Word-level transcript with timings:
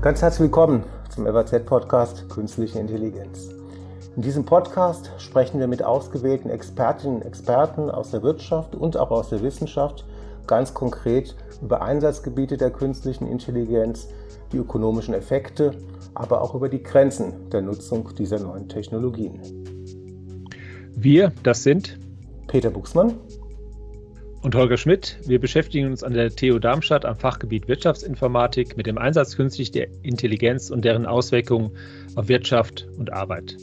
Ganz 0.00 0.22
herzlich 0.22 0.42
willkommen 0.42 0.84
zum 1.10 1.26
FAZ-Podcast 1.26 2.28
Künstliche 2.28 2.78
Intelligenz. 2.78 3.48
In 4.14 4.22
diesem 4.22 4.44
Podcast 4.44 5.10
sprechen 5.18 5.58
wir 5.58 5.66
mit 5.66 5.82
ausgewählten 5.82 6.50
Expertinnen 6.50 7.16
und 7.16 7.22
Experten 7.22 7.90
aus 7.90 8.12
der 8.12 8.22
Wirtschaft 8.22 8.76
und 8.76 8.96
auch 8.96 9.10
aus 9.10 9.30
der 9.30 9.42
Wissenschaft 9.42 10.04
ganz 10.46 10.72
konkret 10.72 11.34
über 11.60 11.82
Einsatzgebiete 11.82 12.56
der 12.56 12.70
künstlichen 12.70 13.26
Intelligenz, 13.26 14.06
die 14.52 14.58
ökonomischen 14.58 15.14
Effekte, 15.14 15.72
aber 16.14 16.42
auch 16.42 16.54
über 16.54 16.68
die 16.68 16.84
Grenzen 16.84 17.50
der 17.50 17.62
Nutzung 17.62 18.08
dieser 18.16 18.38
neuen 18.38 18.68
Technologien. 18.68 19.40
Wir, 20.94 21.32
das 21.42 21.64
sind 21.64 21.98
Peter 22.46 22.70
Buchsmann 22.70 23.14
und 24.42 24.54
Holger 24.54 24.76
Schmidt. 24.76 25.18
Wir 25.26 25.40
beschäftigen 25.40 25.88
uns 25.88 26.02
an 26.02 26.14
der 26.14 26.30
TU 26.30 26.58
Darmstadt 26.58 27.04
am 27.04 27.16
Fachgebiet 27.16 27.68
Wirtschaftsinformatik 27.68 28.76
mit 28.76 28.86
dem 28.86 28.98
Einsatz 28.98 29.36
künstlicher 29.36 29.86
Intelligenz 30.02 30.70
und 30.70 30.84
deren 30.84 31.06
Auswirkungen 31.06 31.72
auf 32.14 32.28
Wirtschaft 32.28 32.86
und 32.96 33.12
Arbeit. 33.12 33.56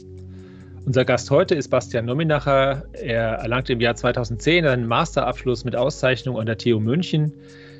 Unser 0.84 1.04
Gast 1.04 1.30
heute 1.30 1.54
ist 1.54 1.68
Bastian 1.68 2.04
Nominacher. 2.04 2.84
Er 2.92 3.38
erlangte 3.38 3.72
im 3.72 3.80
Jahr 3.80 3.96
2010 3.96 4.66
einen 4.66 4.86
Masterabschluss 4.86 5.64
mit 5.64 5.74
Auszeichnung 5.74 6.38
an 6.38 6.46
der 6.46 6.58
TU 6.58 6.78
München. 6.78 7.32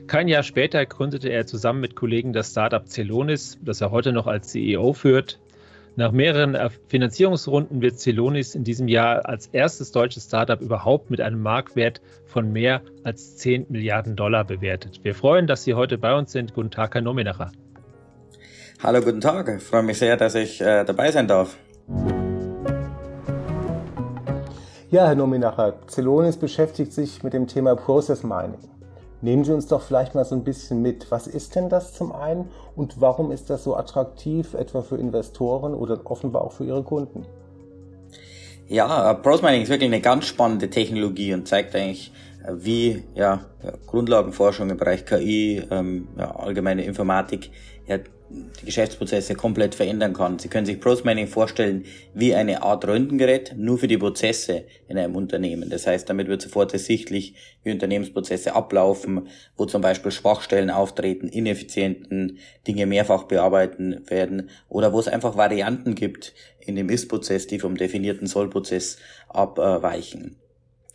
Kein 0.06 0.28
Jahr 0.28 0.42
später 0.42 0.84
gründete 0.86 1.28
er 1.28 1.46
zusammen 1.46 1.80
mit 1.80 1.96
Kollegen 1.96 2.32
das 2.32 2.50
Startup 2.50 2.86
Celonis, 2.86 3.58
das 3.62 3.80
er 3.80 3.90
heute 3.90 4.12
noch 4.12 4.26
als 4.26 4.48
CEO 4.48 4.92
führt. 4.92 5.38
Nach 5.98 6.12
mehreren 6.12 6.58
Finanzierungsrunden 6.88 7.80
wird 7.80 7.98
Celonis 7.98 8.54
in 8.54 8.64
diesem 8.64 8.86
Jahr 8.86 9.24
als 9.24 9.46
erstes 9.46 9.92
deutsches 9.92 10.24
Startup 10.24 10.60
überhaupt 10.60 11.08
mit 11.10 11.22
einem 11.22 11.40
Marktwert 11.40 12.02
von 12.26 12.52
mehr 12.52 12.82
als 13.02 13.38
10 13.38 13.68
Milliarden 13.70 14.14
Dollar 14.14 14.44
bewertet. 14.44 15.00
Wir 15.04 15.14
freuen, 15.14 15.46
dass 15.46 15.64
Sie 15.64 15.72
heute 15.72 15.96
bei 15.96 16.14
uns 16.14 16.32
sind. 16.32 16.52
Guten 16.52 16.70
Tag, 16.70 16.92
Herr 16.92 17.00
Nominacher. 17.00 17.50
Hallo, 18.82 19.00
guten 19.00 19.22
Tag. 19.22 19.48
Ich 19.56 19.62
freue 19.62 19.82
mich 19.84 19.98
sehr, 19.98 20.18
dass 20.18 20.34
ich 20.34 20.60
äh, 20.60 20.84
dabei 20.84 21.10
sein 21.10 21.28
darf. 21.28 21.56
Ja, 24.90 25.06
Herr 25.06 25.14
Nominacher, 25.14 25.78
Celonis 25.88 26.36
beschäftigt 26.36 26.92
sich 26.92 27.22
mit 27.22 27.32
dem 27.32 27.46
Thema 27.46 27.74
Process 27.74 28.22
Mining. 28.22 28.58
Nehmen 29.22 29.44
Sie 29.44 29.52
uns 29.52 29.66
doch 29.66 29.82
vielleicht 29.82 30.14
mal 30.14 30.24
so 30.24 30.34
ein 30.34 30.44
bisschen 30.44 30.82
mit. 30.82 31.10
Was 31.10 31.26
ist 31.26 31.54
denn 31.54 31.68
das 31.68 31.94
zum 31.94 32.12
einen 32.12 32.50
und 32.74 33.00
warum 33.00 33.30
ist 33.32 33.48
das 33.50 33.64
so 33.64 33.76
attraktiv, 33.76 34.54
etwa 34.54 34.82
für 34.82 34.96
Investoren 34.96 35.74
oder 35.74 36.00
offenbar 36.04 36.42
auch 36.42 36.52
für 36.52 36.64
Ihre 36.64 36.82
Kunden? 36.82 37.24
Ja, 38.68 39.14
Process 39.14 39.42
Mining 39.42 39.62
ist 39.62 39.68
wirklich 39.68 39.88
eine 39.88 40.00
ganz 40.00 40.26
spannende 40.26 40.68
Technologie 40.68 41.32
und 41.32 41.46
zeigt 41.46 41.74
eigentlich, 41.74 42.12
wie 42.52 43.04
ja, 43.14 43.44
Grundlagenforschung 43.86 44.70
im 44.70 44.76
Bereich 44.76 45.04
KI, 45.04 45.62
ähm, 45.70 46.08
ja, 46.18 46.34
allgemeine 46.36 46.84
Informatik 46.84 47.50
ja, 47.86 47.98
die 48.28 48.66
Geschäftsprozesse 48.66 49.34
komplett 49.34 49.74
verändern 49.74 50.12
kann. 50.12 50.38
Sie 50.38 50.48
können 50.48 50.66
sich 50.66 50.80
Process 50.80 51.04
Mining 51.04 51.28
vorstellen 51.28 51.84
wie 52.12 52.34
eine 52.34 52.62
Art 52.62 52.86
Röntgengerät, 52.86 53.54
nur 53.56 53.78
für 53.78 53.86
die 53.86 53.98
Prozesse 53.98 54.64
in 54.88 54.98
einem 54.98 55.14
Unternehmen. 55.14 55.70
Das 55.70 55.86
heißt, 55.86 56.08
damit 56.10 56.26
wird 56.26 56.42
sofort 56.42 56.72
ersichtlich, 56.72 57.34
wie 57.62 57.70
Unternehmensprozesse 57.70 58.54
ablaufen, 58.54 59.28
wo 59.56 59.66
zum 59.66 59.80
Beispiel 59.80 60.10
Schwachstellen 60.10 60.70
auftreten, 60.70 61.28
ineffizienten 61.28 62.38
Dinge 62.66 62.86
mehrfach 62.86 63.24
bearbeiten 63.24 64.00
werden 64.08 64.50
oder 64.68 64.92
wo 64.92 64.98
es 64.98 65.08
einfach 65.08 65.36
Varianten 65.36 65.94
gibt 65.94 66.34
in 66.58 66.74
dem 66.74 66.88
Ist-Prozess, 66.88 67.46
die 67.46 67.60
vom 67.60 67.76
definierten 67.76 68.26
Soll-Prozess 68.26 68.98
abweichen. 69.28 70.36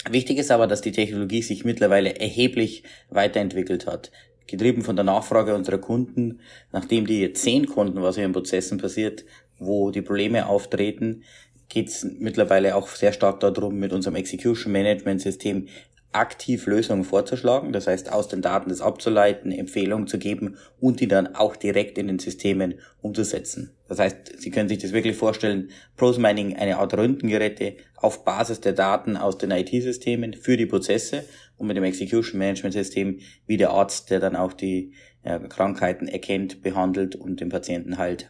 Wichtig 0.10 0.40
ist 0.40 0.52
aber, 0.52 0.66
dass 0.66 0.82
die 0.82 0.92
Technologie 0.92 1.44
sich 1.44 1.64
mittlerweile 1.64 2.20
erheblich 2.20 2.84
weiterentwickelt 3.10 3.86
hat 3.86 4.12
getrieben 4.48 4.82
von 4.82 4.96
der 4.96 5.06
Nachfrage 5.06 5.56
unserer 5.56 5.78
Kunden, 5.78 6.40
nachdem 6.72 7.06
die 7.06 7.22
jetzt 7.22 7.42
sehen 7.42 7.68
konnten, 7.68 8.02
was 8.02 8.18
in 8.18 8.24
den 8.24 8.34
Prozessen 8.34 8.78
passiert, 8.78 9.26
wo 9.60 9.92
die 9.92 10.02
Probleme 10.02 10.48
auftreten, 10.48 11.24
geht 11.70 11.88
es 11.88 12.04
mittlerweile 12.20 12.76
auch 12.76 12.88
sehr 12.90 13.14
stark 13.14 13.40
darum, 13.40 13.80
mit 13.80 13.94
unserem 13.94 14.16
Execution 14.16 14.74
Management 14.74 15.22
System 15.22 15.68
aktiv 16.14 16.66
Lösungen 16.66 17.04
vorzuschlagen, 17.04 17.72
das 17.72 17.88
heißt 17.88 18.12
aus 18.12 18.28
den 18.28 18.42
Daten 18.42 18.70
das 18.70 18.82
abzuleiten, 18.82 19.52
Empfehlungen 19.52 20.08
zu 20.08 20.20
geben 20.20 20.58
und 20.80 21.00
die 21.00 21.08
dann 21.08 21.36
auch 21.36 21.56
direkt 21.56 21.98
in 21.98 22.08
den 22.08 22.20
Systemen 22.20 22.76
umzusetzen. 23.02 23.72
Das 23.88 24.00
heißt, 24.00 24.40
Sie 24.40 24.52
können 24.52 24.70
sich 24.70 24.80
das 24.80 24.92
wirklich 24.92 25.16
vorstellen, 25.16 25.70
Process 25.96 26.22
Mining 26.22 26.56
eine 26.56 26.78
Art 26.78 26.94
Röntgengeräte 26.94 27.76
auf 27.96 28.26
Basis 28.26 28.60
der 28.60 28.74
Daten 28.74 29.18
aus 29.18 29.38
den 29.38 29.52
IT-Systemen 29.52 30.34
für 30.34 30.58
die 30.58 30.66
Prozesse 30.66 31.24
und 31.58 31.68
mit 31.68 31.78
dem 31.78 31.84
Execution 31.84 32.40
Management 32.40 32.74
System 32.74 33.20
wie 33.48 33.58
der 33.58 33.72
Arzt, 33.72 34.10
der 34.10 34.20
dann 34.20 34.36
auch 34.36 34.54
die 34.54 34.94
ja, 35.24 35.40
Krankheiten 35.40 36.08
erkennt, 36.08 36.62
behandelt 36.62 37.16
und 37.16 37.40
den 37.40 37.50
Patienten 37.50 37.98
heilt. 37.98 38.30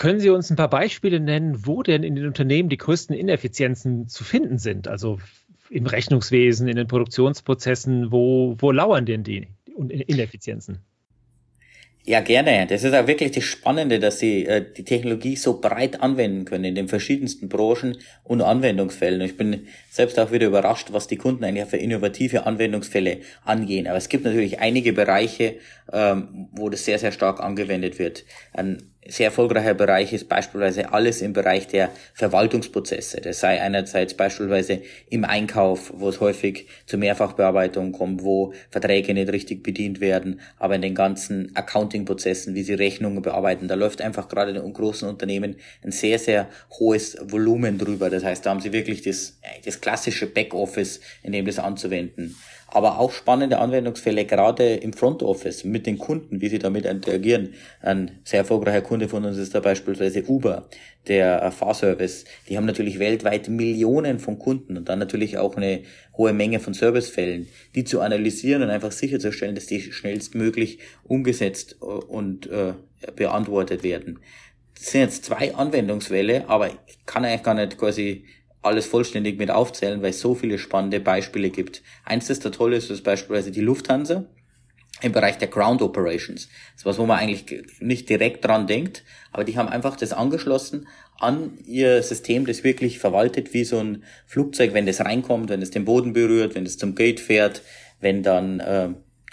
Können 0.00 0.18
Sie 0.18 0.30
uns 0.30 0.48
ein 0.48 0.56
paar 0.56 0.70
Beispiele 0.70 1.20
nennen, 1.20 1.66
wo 1.66 1.82
denn 1.82 2.04
in 2.04 2.14
den 2.14 2.26
Unternehmen 2.26 2.70
die 2.70 2.78
größten 2.78 3.14
Ineffizienzen 3.14 4.08
zu 4.08 4.24
finden 4.24 4.56
sind? 4.56 4.88
Also 4.88 5.20
im 5.68 5.84
Rechnungswesen, 5.84 6.68
in 6.68 6.76
den 6.76 6.86
Produktionsprozessen, 6.86 8.10
wo, 8.10 8.56
wo 8.58 8.72
lauern 8.72 9.04
denn 9.04 9.24
die 9.24 9.48
Ineffizienzen? 9.76 10.78
Ja, 12.06 12.20
gerne. 12.20 12.66
Das 12.66 12.82
ist 12.82 12.94
auch 12.94 13.06
wirklich 13.06 13.32
das 13.32 13.44
Spannende, 13.44 13.98
dass 13.98 14.18
Sie 14.18 14.46
äh, 14.46 14.64
die 14.74 14.84
Technologie 14.84 15.36
so 15.36 15.60
breit 15.60 16.00
anwenden 16.00 16.46
können 16.46 16.64
in 16.64 16.74
den 16.74 16.88
verschiedensten 16.88 17.50
Branchen 17.50 17.98
und 18.24 18.40
Anwendungsfällen. 18.40 19.20
Ich 19.20 19.36
bin 19.36 19.66
selbst 19.90 20.18
auch 20.18 20.32
wieder 20.32 20.46
überrascht, 20.46 20.88
was 20.92 21.08
die 21.08 21.18
Kunden 21.18 21.44
eigentlich 21.44 21.68
für 21.68 21.76
innovative 21.76 22.46
Anwendungsfälle 22.46 23.18
angehen. 23.44 23.86
Aber 23.86 23.98
es 23.98 24.08
gibt 24.08 24.24
natürlich 24.24 24.60
einige 24.60 24.94
Bereiche, 24.94 25.56
ähm, 25.92 26.48
wo 26.52 26.70
das 26.70 26.86
sehr, 26.86 26.98
sehr 26.98 27.12
stark 27.12 27.38
angewendet 27.38 27.98
wird. 27.98 28.24
Ein 28.54 28.78
sehr 29.08 29.26
erfolgreicher 29.26 29.72
Bereich 29.72 30.12
ist 30.12 30.28
beispielsweise 30.28 30.92
alles 30.92 31.22
im 31.22 31.32
Bereich 31.32 31.66
der 31.66 31.90
Verwaltungsprozesse. 32.12 33.22
Das 33.22 33.40
sei 33.40 33.60
einerseits 33.60 34.12
beispielsweise 34.12 34.82
im 35.08 35.24
Einkauf, 35.24 35.90
wo 35.96 36.10
es 36.10 36.20
häufig 36.20 36.66
zu 36.84 36.98
Mehrfachbearbeitung 36.98 37.92
kommt, 37.92 38.22
wo 38.22 38.52
Verträge 38.70 39.14
nicht 39.14 39.32
richtig 39.32 39.62
bedient 39.62 40.00
werden, 40.00 40.40
aber 40.58 40.74
in 40.74 40.82
den 40.82 40.94
ganzen 40.94 41.50
Accounting-Prozessen, 41.56 42.54
wie 42.54 42.62
sie 42.62 42.74
Rechnungen 42.74 43.22
bearbeiten, 43.22 43.68
da 43.68 43.74
läuft 43.74 44.02
einfach 44.02 44.28
gerade 44.28 44.52
in 44.52 44.72
großen 44.72 45.08
Unternehmen 45.08 45.56
ein 45.82 45.92
sehr, 45.92 46.18
sehr 46.18 46.48
hohes 46.78 47.16
Volumen 47.22 47.78
drüber. 47.78 48.10
Das 48.10 48.22
heißt, 48.22 48.44
da 48.44 48.50
haben 48.50 48.60
sie 48.60 48.74
wirklich 48.74 49.00
das, 49.00 49.38
das 49.64 49.80
klassische 49.80 50.26
Backoffice, 50.26 51.00
in 51.22 51.32
dem 51.32 51.46
das 51.46 51.58
anzuwenden 51.58 52.36
aber 52.72 52.98
auch 52.98 53.12
spannende 53.12 53.58
Anwendungsfälle, 53.58 54.24
gerade 54.24 54.74
im 54.74 54.92
Front 54.92 55.22
Office 55.22 55.64
mit 55.64 55.86
den 55.86 55.98
Kunden, 55.98 56.40
wie 56.40 56.48
sie 56.48 56.58
damit 56.58 56.86
interagieren. 56.86 57.54
Ein 57.80 58.20
sehr 58.24 58.40
erfolgreicher 58.40 58.82
Kunde 58.82 59.08
von 59.08 59.24
uns 59.24 59.36
ist 59.36 59.54
da 59.54 59.60
beispielsweise 59.60 60.24
Uber, 60.26 60.68
der 61.08 61.42
äh, 61.42 61.50
Fahrservice. 61.50 62.24
Die 62.48 62.56
haben 62.56 62.66
natürlich 62.66 62.98
weltweit 62.98 63.48
Millionen 63.48 64.18
von 64.18 64.38
Kunden 64.38 64.76
und 64.76 64.88
dann 64.88 64.98
natürlich 64.98 65.38
auch 65.38 65.56
eine 65.56 65.82
hohe 66.16 66.32
Menge 66.32 66.60
von 66.60 66.74
Servicefällen, 66.74 67.48
die 67.74 67.84
zu 67.84 68.00
analysieren 68.00 68.62
und 68.62 68.70
einfach 68.70 68.92
sicherzustellen, 68.92 69.54
dass 69.54 69.66
die 69.66 69.80
schnellstmöglich 69.80 70.78
umgesetzt 71.02 71.76
äh, 71.80 71.84
und 71.84 72.48
äh, 72.50 72.74
beantwortet 73.16 73.82
werden. 73.82 74.18
Das 74.74 74.92
sind 74.92 75.00
jetzt 75.02 75.24
zwei 75.26 75.54
Anwendungsfälle, 75.54 76.48
aber 76.48 76.68
ich 76.68 77.04
kann 77.04 77.24
eigentlich 77.24 77.42
gar 77.42 77.54
nicht 77.54 77.76
quasi 77.76 78.24
alles 78.62 78.86
vollständig 78.86 79.38
mit 79.38 79.50
aufzählen, 79.50 80.02
weil 80.02 80.10
es 80.10 80.20
so 80.20 80.34
viele 80.34 80.58
spannende 80.58 81.00
Beispiele 81.00 81.50
gibt. 81.50 81.82
Eins, 82.04 82.26
das 82.28 82.40
da 82.40 82.50
toll 82.50 82.74
ist, 82.74 82.90
ist 82.90 83.02
beispielsweise 83.02 83.50
die 83.50 83.60
Lufthansa 83.60 84.26
im 85.02 85.12
Bereich 85.12 85.38
der 85.38 85.48
Ground 85.48 85.80
Operations. 85.82 86.48
Das 86.72 86.82
ist 86.82 86.86
was, 86.86 86.98
wo 86.98 87.06
man 87.06 87.18
eigentlich 87.18 87.64
nicht 87.80 88.08
direkt 88.08 88.44
dran 88.44 88.66
denkt, 88.66 89.02
aber 89.32 89.44
die 89.44 89.56
haben 89.56 89.68
einfach 89.68 89.96
das 89.96 90.12
angeschlossen 90.12 90.88
an 91.18 91.58
ihr 91.66 92.02
System, 92.02 92.46
das 92.46 92.64
wirklich 92.64 92.98
verwaltet 92.98 93.54
wie 93.54 93.64
so 93.64 93.78
ein 93.78 94.04
Flugzeug, 94.26 94.74
wenn 94.74 94.86
das 94.86 95.00
reinkommt, 95.00 95.50
wenn 95.50 95.62
es 95.62 95.70
den 95.70 95.84
Boden 95.84 96.12
berührt, 96.12 96.54
wenn 96.54 96.66
es 96.66 96.78
zum 96.78 96.94
Gate 96.94 97.20
fährt, 97.20 97.62
wenn 98.00 98.22
dann 98.22 98.60
äh, 98.60 98.88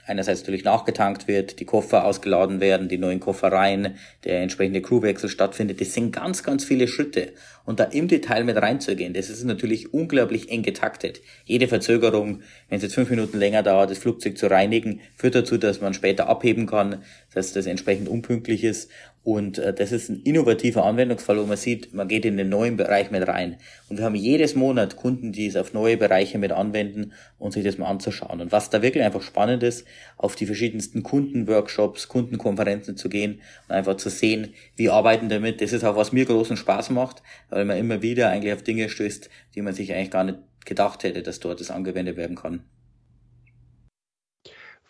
einerseits 0.08 0.42
natürlich 0.42 0.64
nachgetankt 0.64 1.28
wird, 1.28 1.60
die 1.60 1.66
Koffer 1.66 2.06
ausgeladen 2.06 2.60
werden, 2.60 2.88
die 2.88 2.98
neuen 2.98 3.20
Koffer 3.20 3.52
rein, 3.52 3.98
der 4.24 4.42
entsprechende 4.42 4.82
Crewwechsel 4.82 5.30
stattfindet. 5.30 5.82
Das 5.82 5.94
sind 5.94 6.12
ganz, 6.12 6.44
ganz 6.44 6.64
viele 6.64 6.88
Schritte. 6.88 7.34
Und 7.66 7.82
da 7.82 7.84
im 7.84 8.08
Detail 8.08 8.46
mit 8.46 8.56
reinzugehen, 8.56 9.14
das 9.14 9.30
ist 9.30 9.44
natürlich 9.44 9.94
unglaublich 9.94 10.50
eng 10.50 10.64
getaktet. 10.64 11.22
Jede 11.44 11.68
Verzögerung, 11.68 12.42
wenn 12.70 12.78
es 12.78 12.84
jetzt 12.84 12.96
fünf 12.96 13.10
Minuten 13.10 13.38
länger 13.38 13.62
dauert, 13.62 13.92
das 13.92 13.98
Flugzeug 13.98 14.38
zu 14.38 14.50
reinigen, 14.50 15.02
führt 15.18 15.36
dazu, 15.36 15.58
dass 15.58 15.82
man 15.82 15.94
später 15.94 16.30
abheben 16.30 16.66
kann, 16.66 17.04
dass 17.34 17.52
das 17.52 17.66
entsprechend 17.66 18.08
unpünktlich 18.08 18.64
ist. 18.64 18.90
Und 19.28 19.58
äh, 19.58 19.74
das 19.74 19.92
ist 19.92 20.08
ein 20.08 20.22
innovativer 20.24 20.86
Anwendungsfall, 20.86 21.38
wo 21.38 21.46
man 21.46 21.58
sieht, 21.58 21.94
man 21.94 22.08
geht 22.08 22.24
in 22.24 22.38
den 22.38 22.48
neuen 22.48 22.78
Bereich 22.78 23.12
mit 23.12 23.28
rein. 23.28 23.58
Und 23.90 23.98
wir 23.98 24.06
haben 24.06 24.16
jedes 24.16 24.56
Monat 24.56 24.96
Kunden, 24.96 25.34
die 25.34 25.48
es 25.48 25.58
auf 25.58 25.74
neue 25.74 25.98
Bereiche 25.98 26.38
mit 26.38 26.54
anwenden 26.54 27.12
und 27.38 27.52
sich 27.52 27.66
das 27.66 27.78
mal 27.78 27.90
anzuschauen. 27.90 28.40
Und 28.40 28.54
was 28.54 28.70
da 28.70 28.82
wirklich 28.82 29.04
einfach 29.04 29.22
spannend 29.22 29.64
ist, 29.64 29.86
auf 30.16 30.38
die 30.38 30.46
verschiedensten 30.46 31.04
Kundenworkshops, 31.04 32.08
Kundenkonferenzen 32.08 32.96
zu 32.96 33.10
gehen 33.10 33.42
und 33.68 33.76
einfach 33.76 33.98
zu 33.98 34.10
sehen, 34.10 34.54
wie 34.78 34.90
arbeiten 34.90 35.28
damit. 35.28 35.60
Das 35.60 35.74
ist 35.74 35.84
auch, 35.84 35.98
was 35.98 36.14
mir 36.14 36.24
großen 36.24 36.56
Spaß 36.56 36.92
macht, 36.92 37.22
weil 37.50 37.66
man 37.66 37.76
immer 37.76 38.02
wieder 38.02 38.30
eigentlich 38.30 38.54
auf 38.54 38.64
Dinge 38.64 38.88
stößt, 38.88 39.30
die 39.56 39.62
man 39.62 39.74
sich 39.74 39.94
eigentlich 39.94 40.12
gar 40.12 40.24
nicht 40.24 40.38
gedacht 40.64 41.04
hätte, 41.04 41.22
dass 41.22 41.42
dort 41.42 41.60
das 41.60 41.70
angewendet 41.70 42.16
werden 42.16 42.38
kann. 42.38 42.62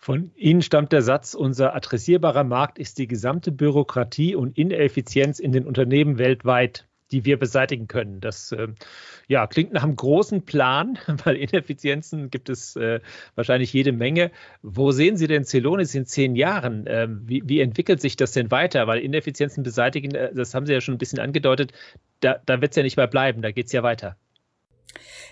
Von 0.08 0.30
Ihnen 0.36 0.62
stammt 0.62 0.92
der 0.92 1.02
Satz, 1.02 1.34
unser 1.34 1.74
adressierbarer 1.76 2.42
Markt 2.42 2.78
ist 2.78 2.96
die 2.96 3.06
gesamte 3.06 3.52
Bürokratie 3.52 4.34
und 4.34 4.56
Ineffizienz 4.56 5.38
in 5.38 5.52
den 5.52 5.66
Unternehmen 5.66 6.16
weltweit, 6.16 6.88
die 7.12 7.26
wir 7.26 7.38
beseitigen 7.38 7.88
können. 7.88 8.22
Das 8.22 8.50
äh, 8.52 8.68
ja, 9.26 9.46
klingt 9.46 9.74
nach 9.74 9.82
einem 9.82 9.96
großen 9.96 10.46
Plan, 10.46 10.98
weil 11.24 11.36
Ineffizienzen 11.36 12.30
gibt 12.30 12.48
es 12.48 12.74
äh, 12.76 13.00
wahrscheinlich 13.34 13.70
jede 13.74 13.92
Menge. 13.92 14.30
Wo 14.62 14.92
sehen 14.92 15.18
Sie 15.18 15.26
denn 15.26 15.44
Celonis 15.44 15.94
in 15.94 16.06
zehn 16.06 16.36
Jahren? 16.36 16.84
Ähm, 16.86 17.20
wie, 17.26 17.42
wie, 17.44 17.60
entwickelt 17.60 18.00
sich 18.00 18.16
das 18.16 18.32
denn 18.32 18.50
weiter? 18.50 18.86
Weil 18.86 19.00
Ineffizienzen 19.00 19.62
beseitigen, 19.62 20.14
äh, 20.14 20.32
das 20.32 20.54
haben 20.54 20.64
Sie 20.64 20.72
ja 20.72 20.80
schon 20.80 20.94
ein 20.94 20.98
bisschen 20.98 21.20
angedeutet, 21.20 21.72
da, 22.20 22.38
da 22.46 22.62
wird 22.62 22.72
es 22.72 22.76
ja 22.76 22.82
nicht 22.82 22.96
mehr 22.96 23.08
bleiben, 23.08 23.42
da 23.42 23.50
geht 23.50 23.66
es 23.66 23.72
ja 23.72 23.82
weiter. 23.82 24.16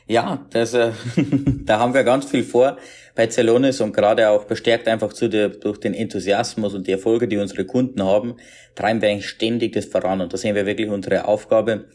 Ja, 0.08 0.46
das, 0.50 0.74
äh, 0.74 0.92
da 1.64 1.78
haben 1.78 1.94
wir 1.94 2.04
ganz 2.04 2.26
viel 2.26 2.44
vor 2.44 2.76
bei 3.14 3.28
Celonis 3.28 3.80
und 3.80 3.92
gerade 3.92 4.28
auch 4.30 4.44
bestärkt 4.44 4.86
einfach 4.88 5.12
zu 5.12 5.28
der, 5.28 5.48
durch 5.48 5.78
den 5.78 5.94
Enthusiasmus 5.94 6.74
und 6.74 6.86
die 6.86 6.92
Erfolge, 6.92 7.26
die 7.26 7.38
unsere 7.38 7.64
Kunden 7.64 8.02
haben, 8.04 8.36
treiben 8.74 9.02
wir 9.02 9.08
eigentlich 9.08 9.28
ständig 9.28 9.72
das 9.72 9.86
voran 9.86 10.20
und 10.20 10.32
da 10.32 10.36
sehen 10.36 10.54
wir 10.54 10.66
wirklich 10.66 10.88
unsere 10.88 11.26
Aufgabe, 11.26 11.86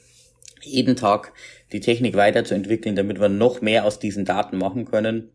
jeden 0.61 0.95
Tag 0.95 1.31
die 1.71 1.79
Technik 1.79 2.15
weiterzuentwickeln, 2.15 2.95
damit 2.95 3.19
wir 3.19 3.29
noch 3.29 3.61
mehr 3.61 3.85
aus 3.85 3.99
diesen 3.99 4.25
Daten 4.25 4.57
machen 4.57 4.85
können. 4.85 5.31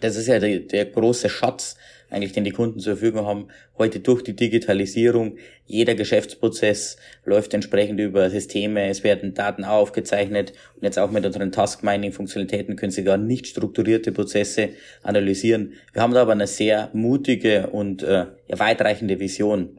Das 0.00 0.16
ist 0.16 0.28
ja 0.28 0.38
der, 0.38 0.60
der 0.60 0.86
große 0.86 1.28
Schatz, 1.28 1.76
eigentlich, 2.10 2.32
den 2.32 2.44
die 2.44 2.52
Kunden 2.52 2.80
zur 2.80 2.96
Verfügung 2.96 3.26
haben. 3.26 3.48
Heute 3.76 4.00
durch 4.00 4.22
die 4.22 4.34
Digitalisierung, 4.34 5.36
jeder 5.66 5.94
Geschäftsprozess 5.94 6.96
läuft 7.24 7.52
entsprechend 7.52 8.00
über 8.00 8.30
Systeme, 8.30 8.88
es 8.88 9.04
werden 9.04 9.34
Daten 9.34 9.64
aufgezeichnet 9.64 10.52
und 10.76 10.84
jetzt 10.84 10.98
auch 10.98 11.10
mit 11.10 11.26
unseren 11.26 11.52
Task 11.52 11.82
Mining 11.82 12.12
Funktionalitäten 12.12 12.76
können 12.76 12.92
Sie 12.92 13.04
gar 13.04 13.18
nicht 13.18 13.46
strukturierte 13.46 14.12
Prozesse 14.12 14.70
analysieren. 15.02 15.74
Wir 15.92 16.02
haben 16.02 16.14
da 16.14 16.22
aber 16.22 16.32
eine 16.32 16.46
sehr 16.46 16.90
mutige 16.94 17.68
und 17.68 18.02
äh, 18.02 18.26
weitreichende 18.48 19.20
Vision 19.20 19.78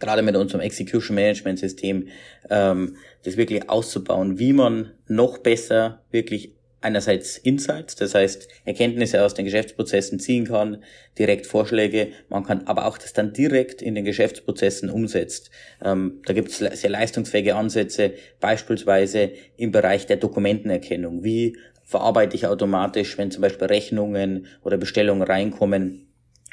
gerade 0.00 0.22
mit 0.22 0.34
unserem 0.34 0.62
Execution 0.62 1.14
Management 1.14 1.58
System, 1.58 2.08
ähm, 2.48 2.96
das 3.22 3.36
wirklich 3.36 3.68
auszubauen, 3.68 4.38
wie 4.38 4.52
man 4.52 4.92
noch 5.06 5.38
besser 5.38 6.02
wirklich 6.10 6.54
einerseits 6.80 7.36
Insights, 7.38 7.96
das 7.96 8.14
heißt 8.14 8.48
Erkenntnisse 8.64 9.24
aus 9.24 9.34
den 9.34 9.44
Geschäftsprozessen 9.44 10.18
ziehen 10.18 10.46
kann, 10.46 10.82
direkt 11.18 11.46
Vorschläge, 11.46 12.08
man 12.28 12.44
kann 12.44 12.66
aber 12.66 12.86
auch 12.86 12.98
das 12.98 13.12
dann 13.12 13.32
direkt 13.32 13.82
in 13.82 13.94
den 13.94 14.04
Geschäftsprozessen 14.04 14.90
umsetzt. 14.90 15.50
Ähm, 15.84 16.20
da 16.24 16.32
gibt 16.32 16.48
es 16.48 16.58
sehr 16.58 16.90
leistungsfähige 16.90 17.54
Ansätze, 17.54 18.14
beispielsweise 18.40 19.30
im 19.56 19.72
Bereich 19.72 20.06
der 20.06 20.16
Dokumentenerkennung. 20.16 21.22
Wie 21.22 21.56
verarbeite 21.84 22.36
ich 22.36 22.46
automatisch, 22.46 23.18
wenn 23.18 23.30
zum 23.30 23.42
Beispiel 23.42 23.66
Rechnungen 23.66 24.46
oder 24.62 24.76
Bestellungen 24.76 25.22
reinkommen, 25.22 26.06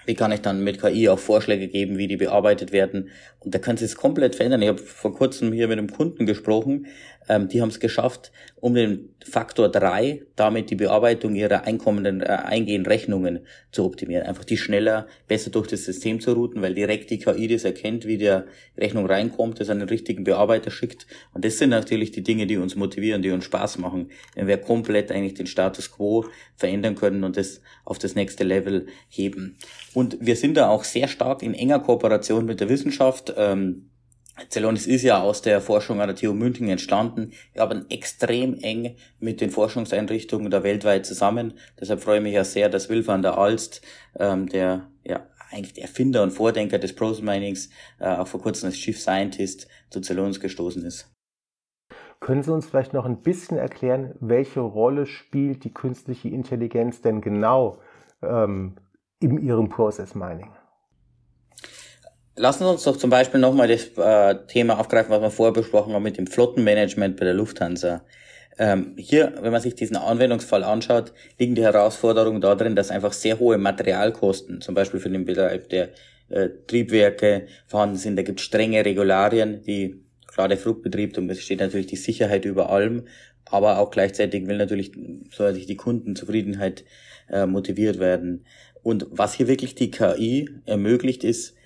wie 0.07 0.15
kann 0.15 0.31
ich 0.31 0.39
dann 0.39 0.63
mit 0.63 0.79
KI 0.79 1.09
auch 1.09 1.19
Vorschläge 1.19 1.67
geben, 1.67 1.97
wie 1.97 2.07
die 2.07 2.15
bearbeitet 2.15 2.71
werden? 2.71 3.09
Und 3.39 3.53
da 3.53 3.59
kann 3.59 3.75
es 3.75 3.97
komplett 3.97 4.35
verändern. 4.35 4.61
Ich 4.61 4.69
habe 4.69 4.79
vor 4.79 5.13
kurzem 5.13 5.51
hier 5.51 5.67
mit 5.67 5.77
einem 5.77 5.91
Kunden 5.91 6.25
gesprochen, 6.25 6.87
ähm, 7.27 7.47
die 7.47 7.61
haben 7.61 7.69
es 7.69 7.79
geschafft, 7.79 8.31
um 8.55 8.73
den 8.73 9.09
Faktor 9.23 9.69
drei 9.69 10.21
damit 10.35 10.69
die 10.69 10.75
Bearbeitung 10.75 11.35
ihrer 11.35 11.65
einkommenden, 11.65 12.21
äh, 12.21 12.25
eingehenden 12.25 12.89
Rechnungen 12.89 13.39
zu 13.71 13.83
optimieren. 13.85 14.25
Einfach 14.25 14.45
die 14.45 14.57
schneller, 14.57 15.07
besser 15.27 15.49
durch 15.49 15.67
das 15.67 15.83
System 15.83 16.19
zu 16.19 16.33
routen, 16.33 16.61
weil 16.61 16.73
direkt 16.73 17.09
die 17.09 17.19
KI 17.19 17.47
das 17.47 17.63
erkennt, 17.63 18.05
wie 18.05 18.17
der 18.17 18.45
Rechnung 18.77 19.05
reinkommt, 19.05 19.59
das 19.59 19.69
an 19.69 19.79
den 19.79 19.89
richtigen 19.89 20.23
Bearbeiter 20.23 20.71
schickt. 20.71 21.07
Und 21.33 21.43
das 21.43 21.57
sind 21.57 21.69
natürlich 21.69 22.11
die 22.11 22.23
Dinge, 22.23 22.47
die 22.47 22.57
uns 22.57 22.75
motivieren, 22.75 23.21
die 23.21 23.31
uns 23.31 23.45
Spaß 23.45 23.77
machen, 23.79 24.11
wenn 24.35 24.47
wir 24.47 24.57
komplett 24.57 25.11
eigentlich 25.11 25.33
den 25.33 25.47
Status 25.47 25.91
quo 25.91 26.25
verändern 26.55 26.95
können 26.95 27.23
und 27.23 27.37
das 27.37 27.61
auf 27.85 27.97
das 27.97 28.15
nächste 28.15 28.43
Level 28.43 28.87
heben. 29.09 29.57
Und 29.93 30.17
wir 30.19 30.35
sind 30.35 30.55
da 30.55 30.69
auch 30.69 30.83
sehr 30.83 31.07
stark 31.07 31.41
in 31.41 31.53
enger 31.53 31.79
Kooperation 31.79 32.45
mit 32.45 32.59
der 32.59 32.69
Wissenschaft. 32.69 33.33
Ähm, 33.37 33.89
Celonis 34.49 34.85
ist 34.85 35.03
ja 35.03 35.21
aus 35.21 35.41
der 35.41 35.61
Forschung 35.61 35.99
an 35.99 36.07
der 36.07 36.15
TU 36.15 36.33
München 36.33 36.69
entstanden. 36.69 37.31
Wir 37.53 37.61
haben 37.61 37.85
extrem 37.89 38.55
eng 38.59 38.95
mit 39.19 39.41
den 39.41 39.49
Forschungseinrichtungen 39.49 40.51
da 40.51 40.63
weltweit 40.63 41.05
zusammen. 41.05 41.53
Deshalb 41.79 42.01
freue 42.01 42.17
ich 42.17 42.23
mich 42.23 42.33
ja 42.33 42.43
sehr, 42.43 42.69
dass 42.69 42.89
Will 42.89 43.05
van 43.05 43.21
der 43.21 43.37
Alst, 43.37 43.81
ähm, 44.19 44.47
der 44.47 44.89
ja 45.03 45.25
eigentlich 45.49 45.73
der 45.73 45.83
Erfinder 45.83 46.23
und 46.23 46.31
Vordenker 46.31 46.77
des 46.77 46.95
Process 46.95 47.21
Minings, 47.21 47.69
äh, 47.99 48.09
auch 48.09 48.27
vor 48.27 48.41
kurzem 48.41 48.67
als 48.67 48.75
Chief 48.75 48.99
Scientist 48.99 49.67
zu 49.89 50.01
Celonis 50.01 50.39
gestoßen 50.39 50.83
ist. 50.85 51.13
Können 52.19 52.43
Sie 52.43 52.53
uns 52.53 52.65
vielleicht 52.65 52.93
noch 52.93 53.05
ein 53.05 53.21
bisschen 53.21 53.57
erklären, 53.57 54.15
welche 54.19 54.59
Rolle 54.59 55.05
spielt 55.05 55.63
die 55.63 55.73
künstliche 55.73 56.29
Intelligenz 56.29 57.01
denn 57.01 57.21
genau 57.21 57.77
ähm, 58.21 58.75
in 59.19 59.37
Ihrem 59.37 59.69
Process 59.69 60.15
Mining? 60.15 60.51
Lassen 62.39 62.65
Sie 62.65 62.69
uns 62.69 62.83
doch 62.83 62.97
zum 62.97 63.09
Beispiel 63.09 63.39
nochmal 63.39 63.67
das 63.67 63.89
äh, 63.97 64.35
Thema 64.45 64.79
aufgreifen, 64.79 65.09
was 65.09 65.21
wir 65.21 65.31
vorher 65.31 65.53
besprochen 65.53 65.93
haben 65.93 66.03
mit 66.03 66.17
dem 66.17 66.27
Flottenmanagement 66.27 67.17
bei 67.17 67.25
der 67.25 67.33
Lufthansa. 67.33 68.05
Ähm, 68.59 68.93
hier, 68.95 69.33
wenn 69.41 69.51
man 69.51 69.61
sich 69.61 69.73
diesen 69.73 69.97
Anwendungsfall 69.97 70.63
anschaut, 70.63 71.13
liegen 71.39 71.55
die 71.55 71.63
Herausforderungen 71.63 72.39
darin, 72.39 72.75
dass 72.75 72.91
einfach 72.91 73.13
sehr 73.13 73.39
hohe 73.39 73.57
Materialkosten, 73.57 74.61
zum 74.61 74.75
Beispiel 74.75 74.99
für 74.99 75.09
den 75.09 75.25
Betreib 75.25 75.69
der 75.69 75.89
äh, 76.29 76.49
Triebwerke 76.67 77.47
vorhanden 77.65 77.97
sind. 77.97 78.15
Da 78.17 78.21
gibt 78.21 78.39
es 78.39 78.45
strenge 78.45 78.85
Regularien, 78.85 79.63
die 79.63 80.03
klar 80.27 80.47
der 80.47 80.59
Flugbetrieb, 80.59 81.17
und 81.17 81.31
es 81.31 81.41
steht 81.41 81.59
natürlich 81.59 81.87
die 81.87 81.95
Sicherheit 81.95 82.45
über 82.45 82.69
allem, 82.69 83.07
aber 83.45 83.79
auch 83.79 83.89
gleichzeitig 83.89 84.45
will 84.45 84.57
natürlich, 84.57 84.91
soll 85.31 85.47
natürlich 85.47 85.65
die 85.65 85.75
Kundenzufriedenheit 85.75 86.83
äh, 87.31 87.47
motiviert 87.47 87.97
werden. 87.97 88.45
Und 88.83 89.07
was 89.09 89.33
hier 89.33 89.47
wirklich 89.47 89.73
die 89.73 89.89
KI 89.89 90.49
ermöglicht, 90.65 91.23
ist, 91.23 91.56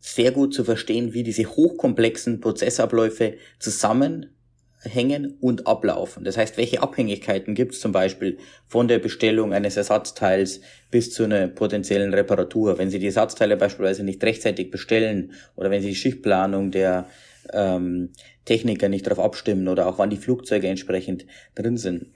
sehr 0.00 0.32
gut 0.32 0.54
zu 0.54 0.64
verstehen, 0.64 1.12
wie 1.12 1.22
diese 1.22 1.44
hochkomplexen 1.44 2.40
Prozessabläufe 2.40 3.34
zusammenhängen 3.58 5.36
und 5.40 5.66
ablaufen. 5.66 6.24
Das 6.24 6.38
heißt, 6.38 6.56
welche 6.56 6.82
Abhängigkeiten 6.82 7.54
gibt 7.54 7.74
es 7.74 7.80
zum 7.80 7.92
Beispiel 7.92 8.38
von 8.66 8.88
der 8.88 8.98
Bestellung 8.98 9.52
eines 9.52 9.76
Ersatzteils 9.76 10.62
bis 10.90 11.12
zu 11.12 11.24
einer 11.24 11.48
potenziellen 11.48 12.14
Reparatur. 12.14 12.78
Wenn 12.78 12.90
Sie 12.90 12.98
die 12.98 13.06
Ersatzteile 13.06 13.58
beispielsweise 13.58 14.02
nicht 14.02 14.24
rechtzeitig 14.24 14.70
bestellen 14.70 15.32
oder 15.54 15.70
wenn 15.70 15.82
Sie 15.82 15.90
die 15.90 15.94
Schichtplanung 15.94 16.70
der 16.70 17.06
ähm, 17.52 18.10
Techniker 18.46 18.88
nicht 18.88 19.06
darauf 19.06 19.22
abstimmen 19.22 19.68
oder 19.68 19.86
auch 19.86 19.98
wann 19.98 20.10
die 20.10 20.16
Flugzeuge 20.16 20.68
entsprechend 20.68 21.26
drin 21.54 21.76
sind. 21.76 22.06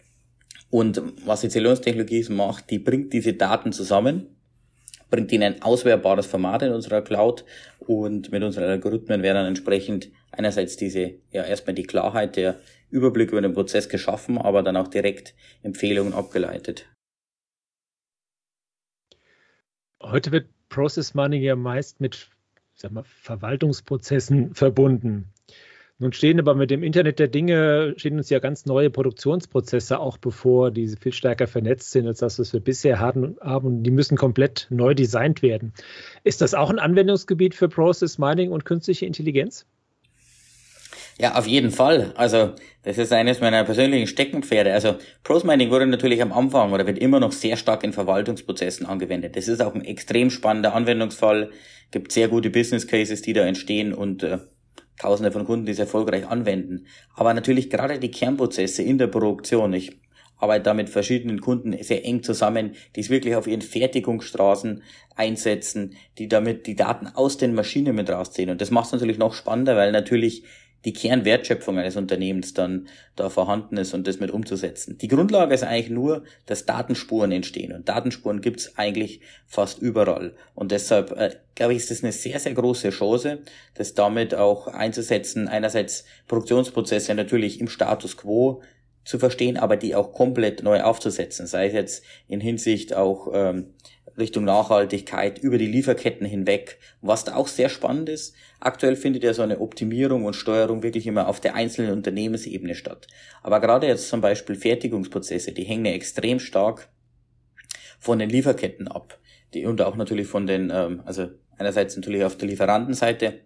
Und 0.70 1.02
was 1.25 1.42
die 1.42 1.50
Zellulose-Technologie 1.50 2.26
macht, 2.31 2.70
die 2.70 2.78
bringt 2.78 3.12
diese 3.12 3.34
Daten 3.34 3.72
zusammen 3.72 4.33
bringt 5.15 5.31
ihnen 5.31 5.55
ein 5.55 5.63
auswertbares 5.63 6.27
Format 6.27 6.63
in 6.63 6.73
unserer 6.73 7.01
Cloud 7.03 7.44
und 7.79 8.33
mit 8.33 8.43
unseren 8.43 8.65
Algorithmen 8.65 9.23
werden 9.23 9.37
dann 9.37 9.47
entsprechend 9.47 10.11
einerseits 10.33 10.77
diese, 10.77 11.15
ja, 11.31 11.44
erstmal 11.44 11.75
die 11.75 11.85
Klarheit, 11.85 12.35
der 12.35 12.59
Überblick 12.91 13.31
über 13.31 13.41
den 13.41 13.55
Prozess 13.55 13.89
geschaffen, 13.89 14.39
aber 14.39 14.65
dann 14.65 14.77
auch 14.77 14.89
direkt 14.89 15.35
Empfehlungen 15.63 16.15
abgeleitet. 16.15 16.89
Heute 20.03 20.33
wird 20.33 20.49
Process 20.69 21.15
Mining 21.15 21.43
ja 21.43 21.55
meist 21.55 22.01
mit 22.01 22.29
sag 22.75 22.91
mal, 22.91 23.05
Verwaltungsprozessen 23.05 24.55
verbunden. 24.55 25.33
Nun 25.98 26.13
stehen 26.13 26.41
aber 26.41 26.56
mit 26.56 26.72
dem 26.72 26.82
Internet 26.82 27.20
der 27.20 27.29
Dinge, 27.29 27.94
stehen 27.96 28.17
uns 28.17 28.29
ja 28.29 28.41
ganz 28.41 28.67
neue 28.67 28.91
Produktionsprozesse 28.91 30.01
auch 30.01 30.19
bevor, 30.19 30.72
die 30.72 30.89
viel 30.89 31.13
stärker 31.13 31.46
vernetzt 31.46 31.93
sind, 31.93 32.08
als 32.08 32.19
das, 32.19 32.41
was 32.41 32.53
wir 32.53 32.60
bisher 32.60 32.98
hatten. 32.98 33.36
Und 33.39 33.84
die 33.84 33.93
müssen 33.93 34.17
komplett 34.17 34.67
neu 34.70 34.94
designt 34.94 35.41
werden. 35.43 35.72
Ist 36.24 36.41
das 36.41 36.53
auch 36.55 36.70
ein 36.70 36.81
Anwendungsgebiet 36.81 37.55
für 37.55 37.69
Process 37.69 38.19
Mining 38.19 38.51
und 38.51 38.65
künstliche 38.65 39.06
Intelligenz? 39.06 39.67
Ja, 41.17 41.36
auf 41.36 41.46
jeden 41.46 41.70
Fall. 41.70 42.13
Also, 42.17 42.55
das 42.82 42.98
ist 42.98 43.13
eines 43.13 43.41
meiner 43.41 43.63
persönlichen 43.63 44.08
Steckenpferde. 44.08 44.72
Also, 44.72 44.96
Process 45.22 45.44
Mining 45.44 45.70
wurde 45.70 45.86
natürlich 45.86 46.20
am 46.20 46.32
Anfang 46.32 46.72
oder 46.72 46.89
wird 46.89 46.98
immer 46.98 47.20
noch 47.20 47.31
sehr 47.31 47.56
stark 47.56 47.84
in 47.84 47.93
Verwaltungsprozessen 47.93 48.84
angewendet. 48.84 49.36
Das 49.36 49.46
ist 49.46 49.63
auch 49.63 49.77
ein 49.77 49.84
extrem 49.84 50.31
spannender 50.31 50.74
Anwendungsfall. 50.74 51.53
Gibt 51.93 52.10
sehr 52.10 52.27
gute 52.27 52.51
Business 52.51 52.89
Cases, 52.89 53.22
die 53.22 53.32
da 53.32 53.46
entstehen 53.46 53.94
und 53.94 54.24
äh, 54.24 54.39
Tausende 54.98 55.32
von 55.32 55.44
Kunden, 55.44 55.67
die 55.67 55.72
es 55.72 55.79
erfolgreich 55.79 56.27
anwenden. 56.29 56.86
Aber 57.15 57.34
natürlich 57.34 57.70
gerade 57.70 57.98
die 57.98 58.10
Kernprozesse 58.10 58.82
in 58.82 58.98
der 58.98 59.08
Produktion. 59.08 59.72
Ich 59.72 59.96
arbeite 60.39 60.65
da 60.65 60.74
mit 60.74 60.91
verschiedenen 60.91 61.41
Kunden 61.41 61.77
sehr 61.82 62.05
eng 62.05 62.22
zusammen, 62.22 62.74
die 62.94 63.01
es 63.01 63.10
wirklich 63.10 63.34
auf 63.36 63.46
ihren 63.46 63.63
Fertigungsstraßen 63.63 64.82
einsetzen, 65.17 65.96
die 66.19 66.29
damit 66.29 66.67
die 66.67 66.77
Daten 66.77 67.08
aus 67.08 67.36
den 67.36 67.55
Maschinen 67.55 67.94
mit 67.94 68.10
rausziehen. 68.10 68.51
Und 68.51 68.60
das 68.60 68.70
macht 68.70 68.86
es 68.86 68.93
natürlich 68.93 69.19
noch 69.19 69.34
spannender, 69.34 69.77
weil 69.77 69.93
natürlich 69.93 70.44
die 70.84 70.93
Kernwertschöpfung 70.93 71.79
eines 71.79 71.96
Unternehmens 71.96 72.55
dann 72.55 72.88
da 73.17 73.31
vorhanden 73.31 73.76
ist 73.76 73.94
und 73.94 74.06
das 74.06 74.20
mit 74.20 74.31
umzusetzen. 74.31 74.98
Die 74.98 75.08
Grundlage 75.08 75.55
ist 75.55 75.64
eigentlich 75.64 75.91
nur, 75.91 76.24
dass 76.46 76.67
Datenspuren 76.67 77.32
entstehen. 77.32 77.72
Und 77.72 77.88
Datenspuren 77.88 78.41
gibt 78.41 78.60
es 78.60 78.76
eigentlich 78.76 79.20
fast 79.46 79.79
überall. 79.79 80.34
Und 80.55 80.72
deshalb 80.72 81.12
äh, 81.12 81.31
glaube 81.55 81.72
ich, 81.72 81.79
ist 81.79 81.91
das 81.91 82.03
eine 82.03 82.12
sehr, 82.12 82.38
sehr 82.38 82.55
große 82.55 82.91
Chance, 82.91 83.38
das 83.74 83.94
damit 83.94 84.34
auch 84.34 84.67
einzusetzen, 84.67 85.48
einerseits 85.48 86.05
Produktionsprozesse 86.29 87.14
natürlich 87.14 87.60
im 87.60 87.69
Status 87.69 88.17
quo 88.17 88.62
zu 89.05 89.19
verstehen, 89.19 89.56
aber 89.56 89.76
die 89.76 89.94
auch 89.94 90.12
komplett 90.12 90.62
neu 90.62 90.81
aufzusetzen, 90.82 91.46
sei 91.46 91.67
es 91.67 91.74
jetzt 91.74 92.05
in 92.26 92.41
Hinsicht 92.41 92.94
auch 92.94 93.29
ähm, 93.32 93.74
Richtung 94.17 94.44
Nachhaltigkeit 94.44 95.39
über 95.39 95.59
die 95.59 95.67
Lieferketten 95.67 96.27
hinweg. 96.27 96.79
Was 97.01 97.25
da 97.25 97.35
auch 97.35 97.49
sehr 97.49 97.69
spannend 97.69 98.09
ist, 98.09 98.35
aktuell 98.61 98.97
findet 98.97 99.25
ja 99.25 99.35
so 99.35 99.43
eine 99.43 99.61
Optimierung 99.61 100.25
und 100.25 100.35
Steuerung 100.35 100.83
wirklich 100.83 101.06
immer 101.06 101.29
auf 101.29 101.41
der 101.41 101.55
einzelnen 101.55 101.93
Unternehmensebene 101.93 102.75
statt. 102.75 103.06
Aber 103.43 103.61
gerade 103.61 103.87
jetzt 103.87 104.09
zum 104.09 104.21
Beispiel 104.21 104.56
Fertigungsprozesse, 104.56 105.53
die 105.53 105.65
hängen 105.65 105.85
ja 105.85 105.93
extrem 105.93 106.39
stark 106.39 106.89
von 107.99 108.19
den 108.19 108.31
Lieferketten 108.31 108.89
ab. 108.89 109.19
Die, 109.55 109.67
und 109.67 109.81
auch 109.83 109.97
natürlich 109.97 110.27
von 110.27 110.47
den, 110.47 110.71
ähm, 110.75 111.03
also 111.05 111.29
einerseits 111.56 111.97
natürlich 111.97 112.25
auf 112.25 112.37
der 112.37 112.49
Lieferantenseite, 112.49 113.41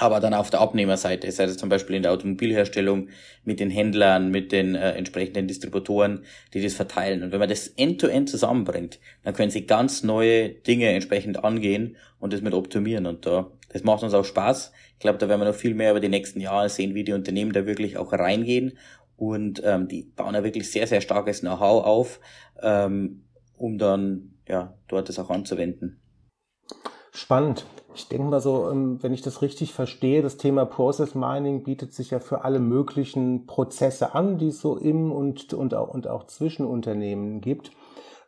aber 0.00 0.18
dann 0.18 0.32
auf 0.32 0.48
der 0.48 0.60
Abnehmerseite, 0.60 1.30
sei 1.30 1.44
es 1.44 1.58
zum 1.58 1.68
Beispiel 1.68 1.94
in 1.94 2.02
der 2.02 2.12
Automobilherstellung 2.12 3.08
mit 3.44 3.60
den 3.60 3.68
Händlern, 3.68 4.30
mit 4.30 4.50
den 4.50 4.74
äh, 4.74 4.92
entsprechenden 4.92 5.46
Distributoren, 5.46 6.24
die 6.54 6.62
das 6.62 6.72
verteilen. 6.72 7.22
Und 7.22 7.32
wenn 7.32 7.38
man 7.38 7.50
das 7.50 7.68
end-to-end 7.68 8.28
-end 8.28 8.30
zusammenbringt, 8.30 8.98
dann 9.24 9.34
können 9.34 9.50
sie 9.50 9.66
ganz 9.66 10.02
neue 10.02 10.48
Dinge 10.48 10.88
entsprechend 10.88 11.44
angehen 11.44 11.96
und 12.18 12.32
das 12.32 12.40
mit 12.40 12.54
optimieren. 12.54 13.04
Und 13.04 13.26
da, 13.26 13.50
das 13.68 13.84
macht 13.84 14.02
uns 14.02 14.14
auch 14.14 14.24
Spaß. 14.24 14.72
Ich 14.94 15.00
glaube, 15.00 15.18
da 15.18 15.28
werden 15.28 15.42
wir 15.42 15.48
noch 15.48 15.54
viel 15.54 15.74
mehr 15.74 15.90
über 15.90 16.00
die 16.00 16.08
nächsten 16.08 16.40
Jahre 16.40 16.70
sehen, 16.70 16.94
wie 16.94 17.04
die 17.04 17.12
Unternehmen 17.12 17.52
da 17.52 17.66
wirklich 17.66 17.98
auch 17.98 18.14
reingehen. 18.14 18.78
Und 19.16 19.60
ähm, 19.66 19.86
die 19.86 20.04
bauen 20.16 20.34
ja 20.34 20.42
wirklich 20.42 20.70
sehr, 20.70 20.86
sehr 20.86 21.02
starkes 21.02 21.40
Know-how 21.40 21.84
auf, 21.84 22.20
ähm, 22.62 23.24
um 23.58 23.76
dann 23.76 24.32
ja 24.48 24.78
dort 24.88 25.10
das 25.10 25.18
auch 25.18 25.28
anzuwenden. 25.28 26.00
Spannend. 27.12 27.66
Ich 27.94 28.08
denke 28.08 28.28
mal 28.28 28.40
so, 28.40 28.70
ähm, 28.70 29.02
wenn 29.02 29.12
ich 29.12 29.22
das 29.22 29.42
richtig 29.42 29.72
verstehe, 29.72 30.22
das 30.22 30.36
Thema 30.36 30.64
Process 30.64 31.14
Mining 31.14 31.64
bietet 31.64 31.92
sich 31.92 32.10
ja 32.10 32.20
für 32.20 32.44
alle 32.44 32.60
möglichen 32.60 33.46
Prozesse 33.46 34.14
an, 34.14 34.38
die 34.38 34.48
es 34.48 34.60
so 34.60 34.76
im 34.76 35.10
und, 35.10 35.52
und, 35.52 35.74
auch, 35.74 35.88
und 35.88 36.06
auch 36.06 36.24
zwischen 36.26 36.66
Unternehmen 36.66 37.40
gibt. 37.40 37.72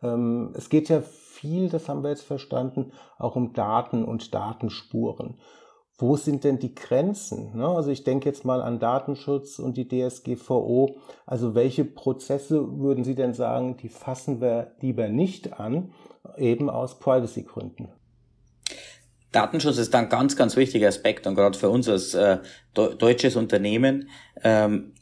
Ähm, 0.02 0.50
es 0.54 0.68
geht 0.68 0.88
ja 0.88 1.00
viel, 1.00 1.68
das 1.68 1.88
haben 1.88 2.02
wir 2.02 2.10
jetzt 2.10 2.24
verstanden, 2.24 2.92
auch 3.18 3.36
um 3.36 3.52
Daten 3.52 4.04
und 4.04 4.34
Datenspuren. 4.34 5.38
Wo 5.96 6.16
sind 6.16 6.42
denn 6.42 6.58
die 6.58 6.74
Grenzen? 6.74 7.56
Ne? 7.56 7.68
Also 7.68 7.90
ich 7.90 8.02
denke 8.02 8.28
jetzt 8.28 8.44
mal 8.44 8.60
an 8.60 8.80
Datenschutz 8.80 9.60
und 9.60 9.76
die 9.76 9.86
DSGVO. 9.86 10.96
Also 11.26 11.54
welche 11.54 11.84
Prozesse 11.84 12.80
würden 12.80 13.04
Sie 13.04 13.14
denn 13.14 13.34
sagen, 13.34 13.76
die 13.76 13.88
fassen 13.88 14.40
wir 14.40 14.72
lieber 14.80 15.06
nicht 15.06 15.60
an, 15.60 15.92
eben 16.36 16.68
aus 16.68 16.98
Privacy-Gründen? 16.98 17.88
Datenschutz 19.32 19.78
ist 19.78 19.94
ein 19.94 20.08
ganz, 20.08 20.36
ganz 20.36 20.56
wichtiger 20.56 20.88
Aspekt 20.88 21.26
und 21.26 21.34
gerade 21.34 21.58
für 21.58 21.70
uns 21.70 21.88
als 21.88 22.14
äh, 22.14 22.38
deutsches 22.74 23.36
Unternehmen. 23.36 24.08
Ähm, 24.44 24.92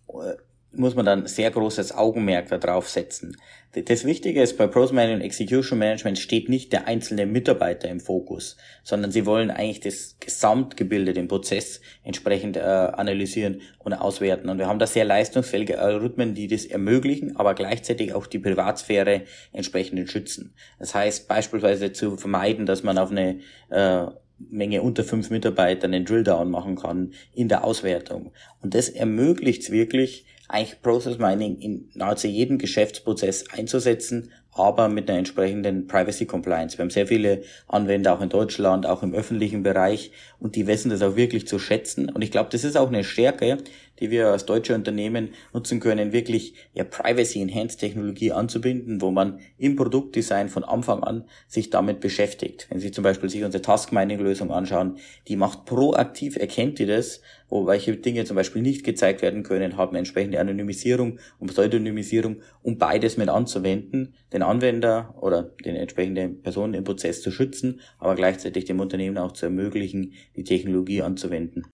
muss 0.72 0.94
man 0.94 1.04
dann 1.04 1.26
sehr 1.26 1.50
großes 1.50 1.92
Augenmerk 1.92 2.48
darauf 2.60 2.88
setzen. 2.88 3.36
Das 3.72 4.04
Wichtige 4.04 4.42
ist, 4.42 4.56
bei 4.58 4.66
Process 4.66 4.90
und 4.90 5.20
Execution 5.20 5.78
Management 5.78 6.18
steht 6.18 6.48
nicht 6.48 6.72
der 6.72 6.88
einzelne 6.88 7.24
Mitarbeiter 7.24 7.88
im 7.88 8.00
Fokus, 8.00 8.56
sondern 8.82 9.12
sie 9.12 9.26
wollen 9.26 9.50
eigentlich 9.50 9.80
das 9.80 10.16
Gesamtgebilde, 10.18 11.12
den 11.12 11.28
Prozess 11.28 11.80
entsprechend 12.02 12.56
äh, 12.56 12.60
analysieren 12.60 13.60
und 13.78 13.92
auswerten. 13.92 14.48
Und 14.48 14.58
wir 14.58 14.66
haben 14.66 14.80
da 14.80 14.88
sehr 14.88 15.04
leistungsfähige 15.04 15.78
Algorithmen, 15.78 16.34
die 16.34 16.48
das 16.48 16.64
ermöglichen, 16.64 17.36
aber 17.36 17.54
gleichzeitig 17.54 18.12
auch 18.12 18.26
die 18.26 18.40
Privatsphäre 18.40 19.22
entsprechend 19.52 20.10
schützen. 20.10 20.54
Das 20.80 20.94
heißt 20.94 21.28
beispielsweise 21.28 21.92
zu 21.92 22.16
vermeiden, 22.16 22.66
dass 22.66 22.82
man 22.82 22.98
auf 22.98 23.12
eine 23.12 23.38
äh, 23.70 24.06
Menge 24.48 24.82
unter 24.82 25.04
fünf 25.04 25.30
Mitarbeitern 25.30 25.94
einen 25.94 26.06
Drilldown 26.06 26.50
machen 26.50 26.76
kann 26.76 27.12
in 27.34 27.48
der 27.48 27.62
Auswertung. 27.62 28.32
Und 28.62 28.74
das 28.74 28.88
ermöglicht 28.88 29.62
es 29.62 29.70
wirklich, 29.70 30.24
eigentlich 30.52 30.82
Process 30.82 31.18
Mining 31.18 31.58
in 31.58 31.88
nahezu 31.94 32.26
jedem 32.26 32.58
Geschäftsprozess 32.58 33.44
einzusetzen, 33.50 34.32
aber 34.52 34.88
mit 34.88 35.08
einer 35.08 35.18
entsprechenden 35.18 35.86
Privacy 35.86 36.26
Compliance. 36.26 36.76
Wir 36.76 36.82
haben 36.82 36.90
sehr 36.90 37.06
viele 37.06 37.42
Anwender 37.68 38.14
auch 38.14 38.20
in 38.20 38.28
Deutschland, 38.28 38.84
auch 38.84 39.02
im 39.02 39.14
öffentlichen 39.14 39.62
Bereich 39.62 40.10
und 40.38 40.56
die 40.56 40.66
wissen 40.66 40.90
das 40.90 41.02
auch 41.02 41.14
wirklich 41.16 41.46
zu 41.46 41.58
schätzen. 41.58 42.08
Und 42.08 42.22
ich 42.22 42.30
glaube, 42.30 42.50
das 42.50 42.64
ist 42.64 42.76
auch 42.76 42.88
eine 42.88 43.04
Stärke, 43.04 43.58
die 44.00 44.10
wir 44.10 44.28
als 44.28 44.46
deutsche 44.46 44.74
Unternehmen 44.74 45.30
nutzen 45.52 45.80
können, 45.80 46.12
wirklich 46.12 46.54
ja 46.74 46.84
Privacy-Enhanced 46.84 47.78
Technologie 47.78 48.32
anzubinden, 48.32 49.00
wo 49.00 49.10
man 49.10 49.40
im 49.58 49.76
Produktdesign 49.76 50.48
von 50.48 50.64
Anfang 50.64 51.02
an 51.02 51.24
sich 51.46 51.70
damit 51.70 52.00
beschäftigt. 52.00 52.66
Wenn 52.70 52.80
Sie 52.80 52.90
zum 52.90 53.04
Beispiel 53.04 53.28
sich 53.28 53.44
unsere 53.44 53.62
Task 53.62 53.92
Mining 53.92 54.20
Lösung 54.20 54.50
anschauen, 54.50 54.98
die 55.28 55.36
macht 55.36 55.64
proaktiv, 55.64 56.36
erkennt 56.36 56.78
die 56.78 56.86
das, 56.86 57.20
wo 57.50 57.66
welche 57.66 57.96
Dinge 57.96 58.24
zum 58.24 58.36
Beispiel 58.36 58.62
nicht 58.62 58.84
gezeigt 58.84 59.22
werden 59.22 59.42
können, 59.42 59.76
haben 59.76 59.96
entsprechende 59.96 60.40
Anonymisierung 60.40 61.18
und 61.38 61.48
Pseudonymisierung, 61.48 62.42
um 62.62 62.78
beides 62.78 63.16
mit 63.16 63.28
anzuwenden, 63.28 64.14
den 64.32 64.42
Anwender 64.42 65.14
oder 65.20 65.42
den 65.42 65.76
entsprechenden 65.76 66.42
Personen 66.42 66.74
im 66.74 66.84
Prozess 66.84 67.22
zu 67.22 67.30
schützen, 67.30 67.80
aber 67.98 68.14
gleichzeitig 68.14 68.64
dem 68.64 68.80
Unternehmen 68.80 69.18
auch 69.18 69.32
zu 69.32 69.46
ermöglichen, 69.46 70.14
die 70.36 70.44
Technologie 70.44 71.02
anzuwenden. 71.02 71.66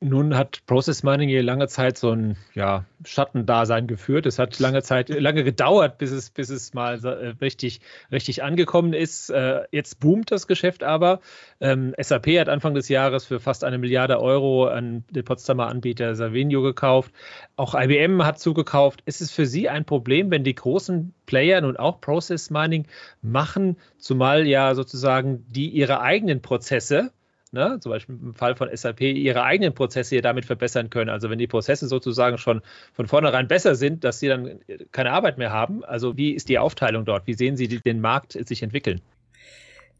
Nun 0.00 0.36
hat 0.36 0.60
Process 0.66 1.02
Mining 1.02 1.30
hier 1.30 1.42
lange 1.42 1.68
Zeit 1.68 1.96
so 1.96 2.10
ein 2.10 2.36
ja, 2.54 2.84
Schattendasein 3.04 3.86
geführt. 3.86 4.26
Es 4.26 4.38
hat 4.38 4.58
lange 4.58 4.82
Zeit, 4.82 5.08
lange 5.08 5.42
gedauert, 5.42 5.96
bis 5.96 6.10
es, 6.10 6.28
bis 6.28 6.50
es 6.50 6.74
mal 6.74 7.02
äh, 7.02 7.28
richtig, 7.40 7.80
richtig 8.12 8.42
angekommen 8.42 8.92
ist. 8.92 9.30
Äh, 9.30 9.62
jetzt 9.72 9.98
boomt 9.98 10.30
das 10.30 10.46
Geschäft 10.46 10.82
aber. 10.82 11.20
Ähm, 11.60 11.94
SAP 11.98 12.26
hat 12.38 12.50
Anfang 12.50 12.74
des 12.74 12.90
Jahres 12.90 13.24
für 13.24 13.40
fast 13.40 13.64
eine 13.64 13.78
Milliarde 13.78 14.20
Euro 14.20 14.66
an 14.66 15.04
den 15.10 15.24
Potsdamer 15.24 15.68
Anbieter 15.68 16.14
Savenio 16.14 16.60
gekauft. 16.60 17.12
Auch 17.56 17.74
IBM 17.74 18.22
hat 18.22 18.38
zugekauft. 18.38 19.02
Ist 19.06 19.22
es 19.22 19.30
für 19.30 19.46
Sie 19.46 19.70
ein 19.70 19.86
Problem, 19.86 20.30
wenn 20.30 20.44
die 20.44 20.54
großen 20.54 21.14
Player 21.24 21.62
nun 21.62 21.78
auch 21.78 22.02
Process 22.02 22.50
Mining 22.50 22.86
machen, 23.22 23.78
zumal 23.96 24.46
ja 24.46 24.74
sozusagen 24.74 25.46
die 25.48 25.70
ihre 25.70 26.02
eigenen 26.02 26.42
Prozesse 26.42 27.12
ne, 27.56 27.78
zum 27.80 27.90
Beispiel 27.90 28.16
im 28.22 28.34
Fall 28.34 28.54
von 28.54 28.68
SAP, 28.72 29.00
ihre 29.00 29.42
eigenen 29.42 29.74
Prozesse 29.74 30.10
hier 30.10 30.22
damit 30.22 30.44
verbessern 30.44 30.90
können. 30.90 31.10
Also 31.10 31.28
wenn 31.30 31.38
die 31.38 31.48
Prozesse 31.48 31.88
sozusagen 31.88 32.38
schon 32.38 32.62
von 32.92 33.08
vornherein 33.08 33.48
besser 33.48 33.74
sind, 33.74 34.04
dass 34.04 34.20
sie 34.20 34.28
dann 34.28 34.60
keine 34.92 35.10
Arbeit 35.10 35.38
mehr 35.38 35.50
haben. 35.50 35.84
Also 35.84 36.16
wie 36.16 36.32
ist 36.32 36.48
die 36.48 36.58
Aufteilung 36.58 37.04
dort? 37.04 37.26
Wie 37.26 37.34
sehen 37.34 37.56
Sie 37.56 37.66
den 37.66 38.00
Markt 38.00 38.32
sich 38.32 38.62
entwickeln? 38.62 39.00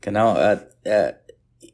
Genau, 0.00 0.36
äh, 0.36 0.58
äh, 0.84 1.14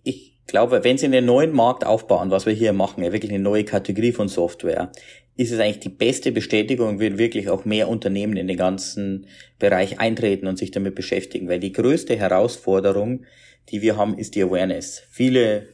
ich 0.05 0.33
glaube, 0.47 0.85
wenn 0.85 0.97
Sie 0.97 1.07
einen 1.07 1.27
neuen 1.27 1.53
Markt 1.53 1.85
aufbauen, 1.85 2.31
was 2.31 2.47
wir 2.47 2.53
hier 2.53 2.73
machen, 2.73 3.03
wirklich 3.03 3.33
eine 3.33 3.43
neue 3.43 3.65
Kategorie 3.65 4.13
von 4.13 4.29
Software, 4.29 4.93
ist 5.37 5.51
es 5.51 5.59
eigentlich 5.59 5.81
die 5.81 5.89
beste 5.89 6.31
Bestätigung, 6.31 7.01
wenn 7.01 7.19
wirklich 7.19 7.49
auch 7.49 7.65
mehr 7.65 7.89
Unternehmen 7.89 8.37
in 8.37 8.47
den 8.47 8.57
ganzen 8.57 9.27
Bereich 9.59 9.99
eintreten 9.99 10.47
und 10.47 10.59
sich 10.59 10.71
damit 10.71 10.95
beschäftigen, 10.95 11.49
weil 11.49 11.59
die 11.59 11.73
größte 11.73 12.17
Herausforderung 12.17 13.25
die 13.71 13.83
wir 13.83 13.97
haben, 13.97 14.19
ist 14.19 14.35
die 14.35 14.43
Awareness. 14.43 15.03
Viele 15.11 15.69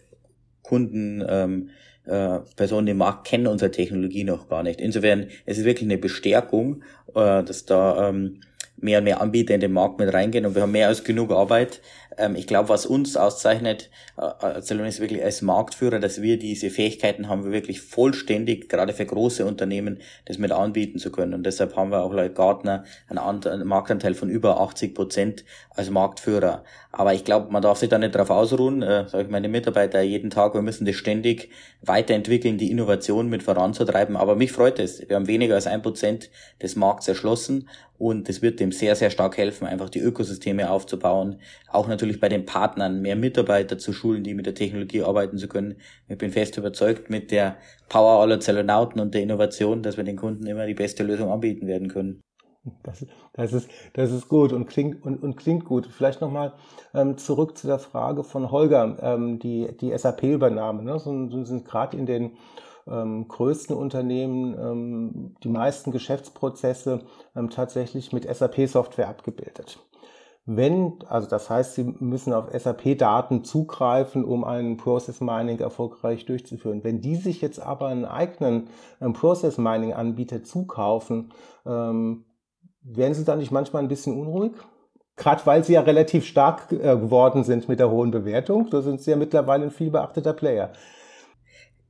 Kunden, 0.68 1.24
ähm, 1.26 1.70
äh, 2.04 2.40
Personen 2.56 2.88
im 2.88 2.98
Markt 2.98 3.26
kennen 3.26 3.46
unsere 3.46 3.70
Technologie 3.70 4.24
noch 4.24 4.48
gar 4.48 4.62
nicht. 4.62 4.80
Insofern 4.80 5.28
es 5.46 5.58
ist 5.58 5.64
wirklich 5.64 5.88
eine 5.88 5.98
Bestärkung, 5.98 6.82
äh, 7.14 7.42
dass 7.42 7.64
da 7.64 8.08
ähm, 8.08 8.40
mehr 8.76 8.98
und 8.98 9.04
mehr 9.04 9.20
Anbieter 9.20 9.54
in 9.54 9.60
den 9.60 9.72
Markt 9.72 9.98
mit 9.98 10.12
reingehen 10.12 10.46
und 10.46 10.54
wir 10.54 10.62
haben 10.62 10.72
mehr 10.72 10.88
als 10.88 11.04
genug 11.04 11.32
Arbeit. 11.32 11.80
Ähm, 12.18 12.34
ich 12.36 12.46
glaube, 12.46 12.68
was 12.68 12.84
uns 12.84 13.16
auszeichnet, 13.16 13.90
äh, 14.18 14.58
ist 14.58 15.00
wirklich 15.00 15.22
als 15.22 15.40
Marktführer, 15.40 16.00
dass 16.00 16.20
wir 16.20 16.38
diese 16.38 16.68
Fähigkeiten 16.68 17.28
haben, 17.28 17.44
wir 17.44 17.52
wirklich 17.52 17.80
vollständig, 17.80 18.68
gerade 18.68 18.92
für 18.92 19.06
große 19.06 19.46
Unternehmen, 19.46 20.00
das 20.26 20.38
mit 20.38 20.50
anbieten 20.52 20.98
zu 20.98 21.12
können. 21.12 21.32
Und 21.32 21.44
deshalb 21.44 21.76
haben 21.76 21.90
wir 21.90 22.02
auch 22.02 22.12
laut 22.12 22.34
Gartner 22.34 22.84
einen, 23.08 23.66
Marktanteil 23.66 24.14
von 24.14 24.28
über 24.28 24.60
80 24.60 24.94
Prozent 24.94 25.44
als 25.70 25.90
Marktführer. 25.90 26.64
Aber 26.90 27.14
ich 27.14 27.24
glaube, 27.24 27.52
man 27.52 27.62
darf 27.62 27.78
sich 27.78 27.88
da 27.88 27.98
nicht 27.98 28.14
darauf 28.14 28.30
ausruhen, 28.30 28.82
äh, 28.82 29.08
sage 29.08 29.24
ich 29.24 29.30
meine 29.30 29.48
Mitarbeiter 29.48 30.00
jeden 30.00 30.30
Tag, 30.30 30.54
wir 30.54 30.62
müssen 30.62 30.84
das 30.84 30.96
ständig 30.96 31.50
weiterentwickeln, 31.82 32.58
die 32.58 32.70
Innovation 32.70 33.28
mit 33.28 33.44
voranzutreiben. 33.44 34.16
Aber 34.16 34.34
mich 34.34 34.50
freut 34.50 34.80
es. 34.80 35.08
Wir 35.08 35.16
haben 35.16 35.28
weniger 35.28 35.54
als 35.54 35.68
ein 35.68 35.82
Prozent 35.82 36.30
des 36.60 36.74
Markts 36.74 37.06
erschlossen 37.06 37.68
und 37.98 38.28
das 38.28 38.42
wird 38.42 38.60
dem 38.60 38.70
sehr, 38.70 38.94
sehr 38.94 39.10
stark 39.10 39.36
helfen, 39.36 39.66
einfach 39.66 39.90
die 39.90 39.98
Ökosysteme 39.98 40.70
aufzubauen. 40.70 41.40
Auch 41.68 41.88
natürlich 41.88 42.07
bei 42.16 42.28
den 42.28 42.46
Partnern 42.46 43.00
mehr 43.00 43.16
Mitarbeiter 43.16 43.78
zu 43.78 43.92
schulen, 43.92 44.24
die 44.24 44.34
mit 44.34 44.46
der 44.46 44.54
Technologie 44.54 45.02
arbeiten 45.02 45.38
zu 45.38 45.48
können. 45.48 45.76
Ich 46.08 46.18
bin 46.18 46.30
fest 46.30 46.56
überzeugt 46.56 47.10
mit 47.10 47.30
der 47.30 47.56
Power 47.88 48.20
aller 48.20 48.40
Zellonauten 48.40 49.00
und 49.00 49.14
der 49.14 49.22
Innovation, 49.22 49.82
dass 49.82 49.96
wir 49.96 50.04
den 50.04 50.16
Kunden 50.16 50.46
immer 50.46 50.66
die 50.66 50.74
beste 50.74 51.02
Lösung 51.02 51.30
anbieten 51.30 51.66
werden 51.66 51.88
können. 51.88 52.22
Das, 52.82 53.06
das, 53.34 53.52
ist, 53.52 53.70
das 53.94 54.10
ist 54.10 54.28
gut 54.28 54.52
und 54.52 54.66
klingt, 54.66 55.02
und, 55.04 55.22
und 55.22 55.36
klingt 55.36 55.64
gut. 55.64 55.86
Vielleicht 55.86 56.20
nochmal 56.20 56.54
ähm, 56.94 57.16
zurück 57.16 57.56
zu 57.56 57.66
der 57.66 57.78
Frage 57.78 58.24
von 58.24 58.50
Holger, 58.50 58.96
ähm, 59.00 59.38
die, 59.38 59.68
die 59.80 59.96
SAP-Übernahme. 59.96 60.82
Ne? 60.82 60.98
So, 60.98 61.28
so 61.28 61.44
sind 61.44 61.64
gerade 61.64 61.96
in 61.96 62.06
den 62.06 62.36
ähm, 62.86 63.28
größten 63.28 63.76
Unternehmen 63.76 64.54
ähm, 64.58 65.36
die 65.42 65.48
meisten 65.48 65.92
Geschäftsprozesse 65.92 67.00
ähm, 67.36 67.50
tatsächlich 67.50 68.12
mit 68.12 68.24
SAP-Software 68.24 69.08
abgebildet. 69.08 69.78
Wenn, 70.50 70.94
also 71.08 71.28
das 71.28 71.50
heißt, 71.50 71.74
Sie 71.74 71.84
müssen 71.84 72.32
auf 72.32 72.46
SAP-Daten 72.52 73.44
zugreifen, 73.44 74.24
um 74.24 74.44
einen 74.44 74.76
Process 74.78 75.20
Mining 75.20 75.58
erfolgreich 75.60 76.24
durchzuführen. 76.24 76.82
Wenn 76.84 77.00
die 77.00 77.16
sich 77.16 77.40
jetzt 77.40 77.60
aber 77.60 77.88
einen 77.88 78.04
eigenen 78.04 78.68
ähm, 79.00 79.12
Process 79.12 79.58
Mining-Anbieter 79.58 80.42
zukaufen, 80.42 81.32
ähm, 81.66 82.24
Werden 82.90 83.14
Sie 83.14 83.24
da 83.24 83.36
nicht 83.36 83.50
manchmal 83.50 83.82
ein 83.82 83.88
bisschen 83.88 84.18
unruhig? 84.18 84.52
Gerade 85.16 85.44
weil 85.44 85.64
Sie 85.64 85.74
ja 85.74 85.82
relativ 85.82 86.24
stark 86.24 86.72
äh, 86.72 86.76
geworden 86.76 87.44
sind 87.44 87.68
mit 87.68 87.80
der 87.80 87.90
hohen 87.90 88.10
Bewertung. 88.10 88.70
Da 88.70 88.80
sind 88.80 89.02
Sie 89.02 89.10
ja 89.10 89.16
mittlerweile 89.16 89.64
ein 89.64 89.70
viel 89.70 89.90
beachteter 89.90 90.32
Player. 90.32 90.72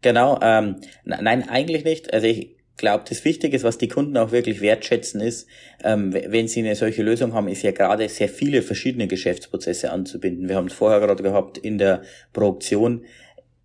Genau, 0.01 0.39
ähm, 0.43 0.77
nein, 1.05 1.49
eigentlich 1.49 1.85
nicht. 1.85 2.13
Also 2.13 2.27
ich 2.27 2.58
glaube, 2.79 3.05
das 3.07 3.25
Wichtige, 3.25 3.63
was 3.63 3.77
die 3.77 3.89
Kunden 3.89 4.17
auch 4.17 4.33
wirklich 4.33 4.63
wertschätzen, 4.63 5.21
ist, 5.21 5.47
ähm, 5.85 6.15
wenn 6.15 6.49
sie 6.49 6.61
eine 6.61 6.75
solche 6.75 7.03
Lösung 7.03 7.35
haben, 7.35 7.49
ist 7.49 7.63
ja 7.63 7.73
gerade 7.73 8.09
sehr 8.09 8.29
viele 8.29 8.63
verschiedene 8.63 9.07
Geschäftsprozesse 9.07 9.91
anzubinden. 9.91 10.49
Wir 10.49 10.57
haben 10.57 10.69
es 10.69 10.73
vorher 10.73 11.01
gerade 11.01 11.23
gehabt 11.23 11.59
in 11.59 11.77
der 11.77 12.03
Produktion. 12.33 13.05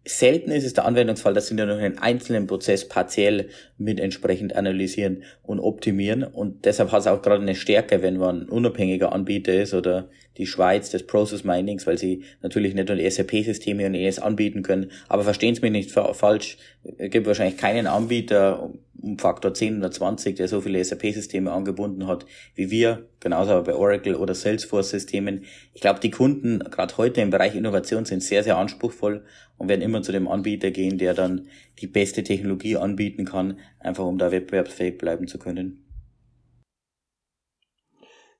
Selten 0.06 0.52
ist 0.52 0.66
es 0.66 0.74
der 0.74 0.84
Anwendungsfall, 0.84 1.34
dass 1.34 1.48
sie 1.48 1.54
nur 1.54 1.66
noch 1.66 1.78
einen 1.78 1.98
einzelnen 1.98 2.46
Prozess 2.46 2.90
partiell 2.90 3.48
mit 3.78 4.02
entsprechend 4.02 4.54
analysieren 4.54 5.24
und 5.44 5.62
optimieren. 5.62 6.24
Und 6.24 6.66
deshalb 6.66 6.92
hat 6.92 7.02
es 7.02 7.08
auch 7.08 7.22
gerade 7.22 7.42
eine 7.42 7.56
Stärke, 7.56 8.02
wenn 8.02 8.18
man 8.18 8.42
ein 8.42 8.50
unabhängiger 8.50 9.14
Anbieter 9.14 9.54
ist 9.54 9.74
oder 9.74 10.10
die 10.38 10.48
Schweiz 10.48 10.90
des 10.90 11.06
Process 11.06 11.44
Minings, 11.44 11.86
weil 11.88 11.98
sie 11.98 12.24
natürlich 12.42 12.74
nicht 12.74 12.90
nur 12.90 12.98
SAP-Systeme 12.98 13.86
und 13.86 13.96
ES 13.96 14.20
anbieten 14.20 14.64
können. 14.64 14.92
Aber 15.08 15.24
verstehen 15.24 15.56
Sie 15.56 15.62
mich 15.62 15.72
nicht 15.72 15.92
falsch, 15.92 16.58
es 16.98 17.12
gibt 17.12 17.28
wahrscheinlich 17.28 17.58
keinen 17.58 17.88
Anbieter 17.88 18.72
um 19.02 19.18
Faktor 19.18 19.54
10 19.54 19.80
oder 19.80 19.92
20, 19.92 20.38
der 20.38 20.48
so 20.48 20.62
viele 20.62 20.84
SAP-Systeme 20.84 21.52
angebunden 21.52 22.08
hat 22.08 22.26
wie 22.56 22.72
wir, 22.72 23.10
genauso 23.20 23.52
aber 23.52 23.64
bei 23.64 23.76
Oracle 23.76 24.16
oder 24.16 24.34
Salesforce-Systemen. 24.34 25.44
Ich 25.74 25.82
glaube, 25.82 26.00
die 26.00 26.12
Kunden, 26.12 26.60
gerade 26.60 26.98
heute 26.98 27.22
im 27.22 27.30
Bereich 27.30 27.56
Innovation, 27.56 28.06
sind 28.06 28.24
sehr, 28.24 28.44
sehr 28.44 28.58
anspruchsvoll 28.58 29.26
und 29.58 29.68
werden 29.68 29.82
immer 29.82 30.02
zu 30.02 30.12
dem 30.12 30.28
Anbieter 30.28 30.72
gehen, 30.72 30.98
der 30.98 31.14
dann 31.14 31.48
die 31.80 31.88
beste 31.88 32.24
Technologie 32.24 32.78
anbieten 32.78 33.26
kann, 33.26 33.60
einfach 33.80 34.06
um 34.06 34.18
da 34.18 34.32
wettbewerbsfähig 34.32 34.98
bleiben 34.98 35.28
zu 35.28 35.38
können. 35.38 35.83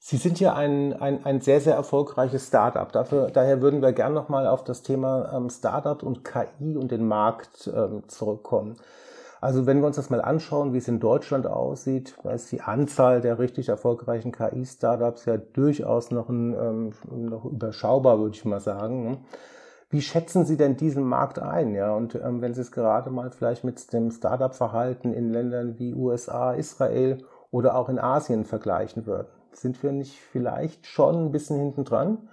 Sie 0.06 0.18
sind 0.18 0.38
ja 0.42 0.54
ein, 0.54 0.92
ein, 0.92 1.24
ein 1.24 1.40
sehr, 1.40 1.62
sehr 1.62 1.76
erfolgreiches 1.76 2.48
Startup. 2.48 2.92
Dafür, 2.92 3.32
daher 3.32 3.62
würden 3.62 3.82
wir 3.82 3.94
gerne 3.94 4.14
nochmal 4.14 4.48
auf 4.48 4.66
das 4.66 4.82
Thema 4.82 5.32
ähm, 5.34 5.50
Startup 5.50 6.04
und 6.04 6.26
KI 6.26 6.76
und 6.76 6.92
den 6.92 7.08
Markt 7.08 7.72
ähm, 7.74 8.04
zurückkommen. 8.10 8.76
Also 9.40 9.66
wenn 9.66 9.80
wir 9.80 9.88
uns 9.88 9.96
das 9.96 10.10
mal 10.10 10.20
anschauen, 10.20 10.74
wie 10.74 10.80
es 10.80 10.90
in 10.90 11.00
Deutschland 11.00 11.48
aussieht, 11.48 12.18
ist 12.26 12.52
die 12.52 12.60
Anzahl 12.60 13.22
der 13.22 13.40
richtig 13.40 13.70
erfolgreichen 13.70 14.34
KI-Startups 14.34 15.24
ja 15.24 15.38
durchaus 15.38 16.12
noch, 16.12 16.28
ein, 16.28 16.54
ähm, 16.54 16.94
noch 17.10 17.46
überschaubar, 17.46 18.20
würde 18.20 18.36
ich 18.36 18.44
mal 18.44 18.60
sagen. 18.60 19.10
Ne? 19.10 19.18
Wie 19.90 20.02
schätzen 20.02 20.44
Sie 20.44 20.58
denn 20.58 20.76
diesen 20.76 21.06
Markt 21.06 21.40
ein? 21.40 21.76
Ja, 21.76 21.96
und 21.96 22.16
ähm, 22.16 22.42
wenn 22.42 22.54
Sie 22.54 22.60
es 22.60 22.74
gerade 22.74 23.10
mal 23.10 23.32
vielleicht 23.32 23.64
mit 23.64 23.94
dem 23.94 24.12
Startup-Verhalten 24.12 25.14
in 25.14 25.30
Ländern 25.30 25.80
wie 25.80 25.96
USA, 25.96 26.52
Israel 26.52 27.24
oder 27.52 27.78
auch 27.78 27.88
in 27.88 28.00
Asien 28.00 28.44
vergleichen 28.44 29.06
würden? 29.06 29.43
Sind 29.58 29.84
wir 29.84 29.92
nicht 29.92 30.16
vielleicht 30.32 30.88
schon 30.88 31.26
ein 31.26 31.32
bisschen 31.32 31.60
hinten 31.60 31.86
dran? 31.86 32.30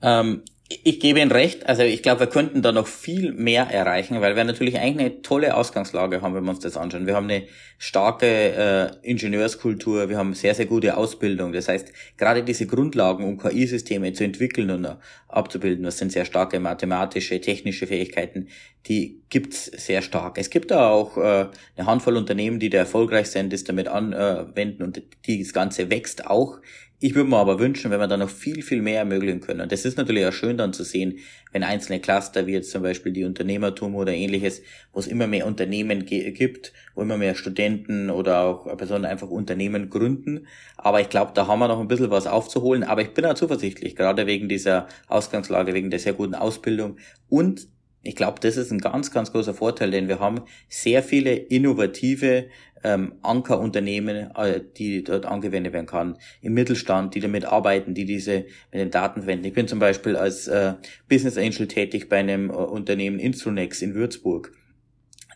Ähm, 0.00 0.44
ich 0.84 1.00
gebe 1.00 1.20
Ihnen 1.20 1.30
recht. 1.30 1.66
Also 1.66 1.82
ich 1.82 2.02
glaube, 2.02 2.20
wir 2.20 2.26
könnten 2.26 2.62
da 2.62 2.72
noch 2.72 2.86
viel 2.86 3.32
mehr 3.32 3.64
erreichen, 3.64 4.20
weil 4.20 4.36
wir 4.36 4.44
natürlich 4.44 4.78
eigentlich 4.78 5.06
eine 5.06 5.22
tolle 5.22 5.54
Ausgangslage 5.56 6.22
haben, 6.22 6.34
wenn 6.34 6.44
wir 6.44 6.50
uns 6.50 6.60
das 6.60 6.76
anschauen. 6.76 7.06
Wir 7.06 7.14
haben 7.14 7.28
eine 7.28 7.44
starke 7.78 8.26
äh, 8.26 9.08
Ingenieurskultur, 9.08 10.08
wir 10.08 10.18
haben 10.18 10.34
sehr, 10.34 10.54
sehr 10.54 10.66
gute 10.66 10.96
Ausbildung. 10.96 11.52
Das 11.52 11.68
heißt, 11.68 11.92
gerade 12.16 12.42
diese 12.44 12.66
Grundlagen, 12.66 13.24
um 13.24 13.38
KI-Systeme 13.38 14.12
zu 14.12 14.24
entwickeln 14.24 14.70
und 14.70 14.96
abzubilden, 15.28 15.84
das 15.84 15.98
sind 15.98 16.12
sehr 16.12 16.24
starke 16.24 16.60
mathematische, 16.60 17.40
technische 17.40 17.86
Fähigkeiten, 17.86 18.48
die 18.86 19.22
gibt's 19.30 19.64
sehr 19.64 20.02
stark. 20.02 20.38
Es 20.38 20.50
gibt 20.50 20.70
da 20.70 20.88
auch 20.88 21.16
äh, 21.16 21.48
eine 21.76 21.86
Handvoll 21.86 22.16
Unternehmen, 22.16 22.58
die 22.58 22.70
da 22.70 22.78
erfolgreich 22.78 23.28
sind, 23.30 23.52
das 23.52 23.64
damit 23.64 23.88
anwenden 23.88 24.82
und 24.82 25.02
die, 25.26 25.42
das 25.42 25.52
Ganze 25.52 25.90
wächst 25.90 26.26
auch 26.26 26.58
ich 27.02 27.16
würde 27.16 27.28
mir 27.28 27.36
aber 27.36 27.58
wünschen, 27.58 27.90
wenn 27.90 27.98
wir 27.98 28.06
da 28.06 28.16
noch 28.16 28.30
viel, 28.30 28.62
viel 28.62 28.80
mehr 28.80 29.00
ermöglichen 29.00 29.40
können. 29.40 29.60
Und 29.60 29.72
das 29.72 29.84
ist 29.84 29.98
natürlich 29.98 30.24
auch 30.24 30.32
schön 30.32 30.56
dann 30.56 30.72
zu 30.72 30.84
sehen, 30.84 31.18
wenn 31.50 31.64
einzelne 31.64 31.98
Cluster, 31.98 32.46
wie 32.46 32.52
jetzt 32.52 32.70
zum 32.70 32.82
Beispiel 32.82 33.12
die 33.12 33.24
Unternehmertum 33.24 33.96
oder 33.96 34.12
ähnliches, 34.12 34.62
wo 34.92 35.00
es 35.00 35.08
immer 35.08 35.26
mehr 35.26 35.46
Unternehmen 35.46 36.06
gibt, 36.06 36.72
wo 36.94 37.02
immer 37.02 37.18
mehr 37.18 37.34
Studenten 37.34 38.08
oder 38.08 38.42
auch 38.42 38.76
Personen 38.76 39.04
einfach 39.04 39.28
Unternehmen 39.28 39.90
gründen. 39.90 40.46
Aber 40.76 41.00
ich 41.00 41.08
glaube, 41.08 41.32
da 41.34 41.48
haben 41.48 41.58
wir 41.58 41.66
noch 41.66 41.80
ein 41.80 41.88
bisschen 41.88 42.10
was 42.10 42.28
aufzuholen. 42.28 42.84
Aber 42.84 43.02
ich 43.02 43.12
bin 43.12 43.24
auch 43.24 43.34
zuversichtlich, 43.34 43.96
gerade 43.96 44.28
wegen 44.28 44.48
dieser 44.48 44.86
Ausgangslage, 45.08 45.74
wegen 45.74 45.90
der 45.90 45.98
sehr 45.98 46.12
guten 46.12 46.36
Ausbildung 46.36 46.98
und 47.28 47.66
ich 48.02 48.16
glaube, 48.16 48.40
das 48.40 48.56
ist 48.56 48.72
ein 48.72 48.80
ganz, 48.80 49.10
ganz 49.10 49.32
großer 49.32 49.54
Vorteil, 49.54 49.90
denn 49.90 50.08
wir 50.08 50.18
haben 50.18 50.42
sehr 50.68 51.02
viele 51.02 51.34
innovative 51.34 52.46
ähm, 52.84 53.14
Ankerunternehmen, 53.22 54.30
äh, 54.34 54.60
die 54.76 55.04
dort 55.04 55.26
angewendet 55.26 55.72
werden 55.72 55.86
kann, 55.86 56.18
im 56.40 56.54
Mittelstand, 56.54 57.14
die 57.14 57.20
damit 57.20 57.44
arbeiten, 57.44 57.94
die 57.94 58.04
diese 58.04 58.44
mit 58.72 58.80
den 58.80 58.90
Daten 58.90 59.20
verwenden. 59.20 59.44
Ich 59.44 59.52
bin 59.52 59.68
zum 59.68 59.78
Beispiel 59.78 60.16
als 60.16 60.48
äh, 60.48 60.74
Business 61.08 61.38
Angel 61.38 61.68
tätig 61.68 62.08
bei 62.08 62.18
einem 62.18 62.50
äh, 62.50 62.54
Unternehmen 62.54 63.18
Instrunex 63.18 63.82
in 63.82 63.94
Würzburg. 63.94 64.52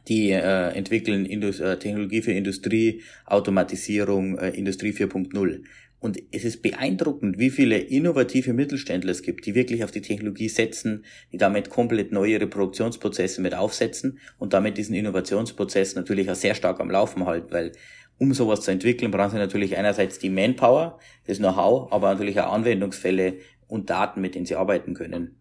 Die 0.08 0.30
äh, 0.30 0.68
entwickeln 0.70 1.26
Indus 1.26 1.58
äh, 1.58 1.78
Technologie 1.78 2.22
für 2.22 2.32
Industrie, 2.32 3.02
Automatisierung, 3.26 4.38
äh, 4.38 4.50
Industrie 4.50 4.90
4.0. 4.90 5.62
Und 5.98 6.18
es 6.30 6.44
ist 6.44 6.62
beeindruckend, 6.62 7.38
wie 7.38 7.50
viele 7.50 7.78
innovative 7.78 8.52
Mittelständler 8.52 9.12
es 9.12 9.22
gibt, 9.22 9.46
die 9.46 9.54
wirklich 9.54 9.82
auf 9.82 9.90
die 9.90 10.02
Technologie 10.02 10.48
setzen, 10.48 11.04
die 11.32 11.38
damit 11.38 11.70
komplett 11.70 12.12
neue 12.12 12.40
Reproduktionsprozesse 12.40 13.40
mit 13.40 13.54
aufsetzen 13.54 14.18
und 14.38 14.52
damit 14.52 14.76
diesen 14.76 14.94
Innovationsprozess 14.94 15.94
natürlich 15.94 16.30
auch 16.30 16.34
sehr 16.34 16.54
stark 16.54 16.80
am 16.80 16.90
Laufen 16.90 17.24
halten, 17.26 17.50
weil 17.50 17.72
um 18.18 18.32
sowas 18.32 18.62
zu 18.62 18.70
entwickeln, 18.70 19.10
brauchen 19.10 19.32
sie 19.32 19.36
natürlich 19.36 19.76
einerseits 19.76 20.18
die 20.18 20.30
Manpower, 20.30 20.98
das 21.26 21.38
Know-how, 21.38 21.92
aber 21.92 22.12
natürlich 22.12 22.40
auch 22.40 22.52
Anwendungsfälle 22.52 23.38
und 23.68 23.90
Daten, 23.90 24.20
mit 24.20 24.34
denen 24.34 24.46
sie 24.46 24.56
arbeiten 24.56 24.94
können. 24.94 25.40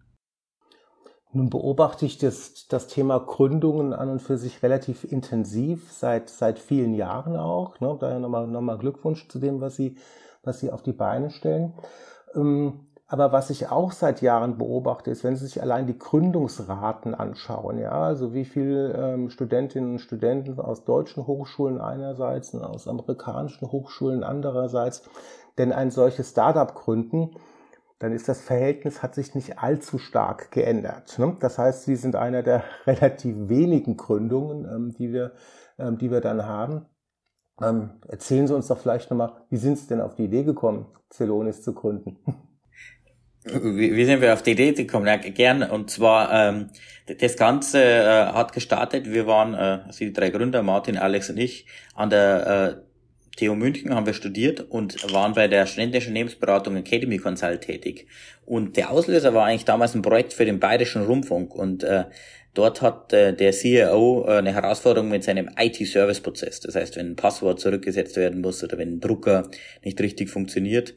Nun 1.31 1.49
beobachte 1.49 2.05
ich 2.05 2.17
das, 2.17 2.65
das 2.69 2.87
Thema 2.87 3.19
Gründungen 3.19 3.91
an 3.91 4.09
und 4.09 4.21
für 4.21 4.37
sich 4.37 4.63
relativ 4.63 5.03
intensiv 5.03 5.91
seit, 5.91 6.29
seit 6.29 6.59
vielen 6.59 6.93
Jahren 6.93 7.35
auch. 7.35 7.79
Ne? 7.81 7.97
Daher 7.99 8.19
nochmal, 8.19 8.47
nochmal 8.47 8.77
Glückwunsch 8.77 9.27
zu 9.27 9.39
dem, 9.39 9.59
was 9.59 9.75
Sie 9.75 9.97
was 10.45 10.59
sie 10.59 10.71
auf 10.71 10.83
die 10.83 10.93
Beine 10.93 11.29
stellen. 11.29 11.73
Ähm, 12.35 12.87
aber 13.07 13.31
was 13.31 13.51
ich 13.51 13.69
auch 13.69 13.91
seit 13.91 14.21
Jahren 14.21 14.57
beobachte, 14.57 15.11
ist, 15.11 15.23
wenn 15.23 15.35
Sie 15.35 15.45
sich 15.45 15.61
allein 15.61 15.85
die 15.85 15.97
Gründungsraten 15.97 17.13
anschauen, 17.13 17.77
ja, 17.77 17.91
also 17.91 18.33
wie 18.33 18.45
viele 18.45 18.93
ähm, 18.93 19.29
Studentinnen 19.29 19.91
und 19.91 19.99
Studenten 19.99 20.59
aus 20.59 20.85
deutschen 20.85 21.27
Hochschulen 21.27 21.79
einerseits 21.79 22.55
und 22.55 22.63
aus 22.63 22.87
amerikanischen 22.87 23.71
Hochschulen 23.71 24.23
andererseits 24.23 25.07
denn 25.57 25.71
ein 25.71 25.91
solches 25.91 26.31
Startup 26.31 26.73
gründen, 26.73 27.31
dann 27.99 28.11
ist 28.11 28.27
das 28.27 28.41
Verhältnis 28.41 29.01
hat 29.01 29.15
sich 29.15 29.35
nicht 29.35 29.59
allzu 29.59 29.97
stark 29.99 30.51
geändert. 30.51 31.17
Ne? 31.17 31.37
Das 31.39 31.57
heißt, 31.57 31.83
Sie 31.83 31.95
sind 31.95 32.15
einer 32.15 32.43
der 32.43 32.63
relativ 32.85 33.35
wenigen 33.47 33.97
Gründungen, 33.97 34.65
ähm, 34.65 34.91
die 34.91 35.13
wir, 35.13 35.31
ähm, 35.77 35.97
die 35.97 36.11
wir 36.11 36.21
dann 36.21 36.45
haben. 36.45 36.85
Ähm, 37.61 37.91
erzählen 38.07 38.47
Sie 38.47 38.55
uns 38.55 38.67
doch 38.67 38.77
vielleicht 38.77 39.09
nochmal, 39.09 39.33
wie 39.49 39.57
sind 39.57 39.77
Sie 39.77 39.87
denn 39.87 40.01
auf 40.01 40.15
die 40.15 40.25
Idee 40.25 40.43
gekommen, 40.43 40.87
Celonis 41.09 41.61
zu 41.61 41.73
gründen? 41.73 42.17
Wie, 43.45 43.95
wie 43.95 44.05
sind 44.05 44.21
wir 44.21 44.33
auf 44.33 44.41
die 44.41 44.51
Idee 44.51 44.73
gekommen? 44.73 45.05
Ja, 45.05 45.17
gern. 45.17 45.61
Und 45.61 45.91
zwar, 45.91 46.33
ähm, 46.33 46.69
das 47.19 47.37
Ganze 47.37 47.79
äh, 47.79 48.25
hat 48.25 48.53
gestartet. 48.53 49.11
Wir 49.11 49.27
waren, 49.27 49.53
äh, 49.53 49.83
also 49.85 49.99
die 49.99 50.13
drei 50.13 50.31
Gründer, 50.31 50.63
Martin, 50.63 50.97
Alex 50.97 51.29
und 51.29 51.37
ich, 51.37 51.67
an 51.93 52.09
der 52.09 52.81
äh, 52.81 52.85
TU 53.37 53.53
München 53.53 53.93
haben 53.93 54.07
wir 54.07 54.13
studiert 54.13 54.61
und 54.61 55.13
waren 55.13 55.33
bei 55.33 55.47
der 55.47 55.67
studentischen 55.67 56.15
Lebensberatung 56.15 56.75
Academy 56.75 57.17
Consult 57.19 57.61
tätig. 57.61 58.07
Und 58.45 58.77
der 58.77 58.89
Auslöser 58.89 59.33
war 59.35 59.45
eigentlich 59.45 59.65
damals 59.65 59.93
ein 59.93 60.01
Projekt 60.01 60.33
für 60.33 60.45
den 60.45 60.59
Bayerischen 60.59 61.05
Rundfunk. 61.05 61.53
Und 61.53 61.83
äh, 61.83 62.05
Dort 62.55 62.81
hat 62.81 63.13
äh, 63.13 63.33
der 63.33 63.51
CEO 63.51 64.25
äh, 64.27 64.37
eine 64.37 64.53
Herausforderung 64.53 65.09
mit 65.09 65.23
seinem 65.23 65.49
IT-Service-Prozess. 65.57 66.61
Das 66.61 66.75
heißt, 66.75 66.95
wenn 66.95 67.11
ein 67.11 67.15
Passwort 67.15 67.59
zurückgesetzt 67.59 68.15
werden 68.15 68.41
muss 68.41 68.63
oder 68.63 68.77
wenn 68.77 68.93
ein 68.93 68.99
Drucker 69.01 69.49
nicht 69.83 69.99
richtig 70.01 70.29
funktioniert, 70.29 70.95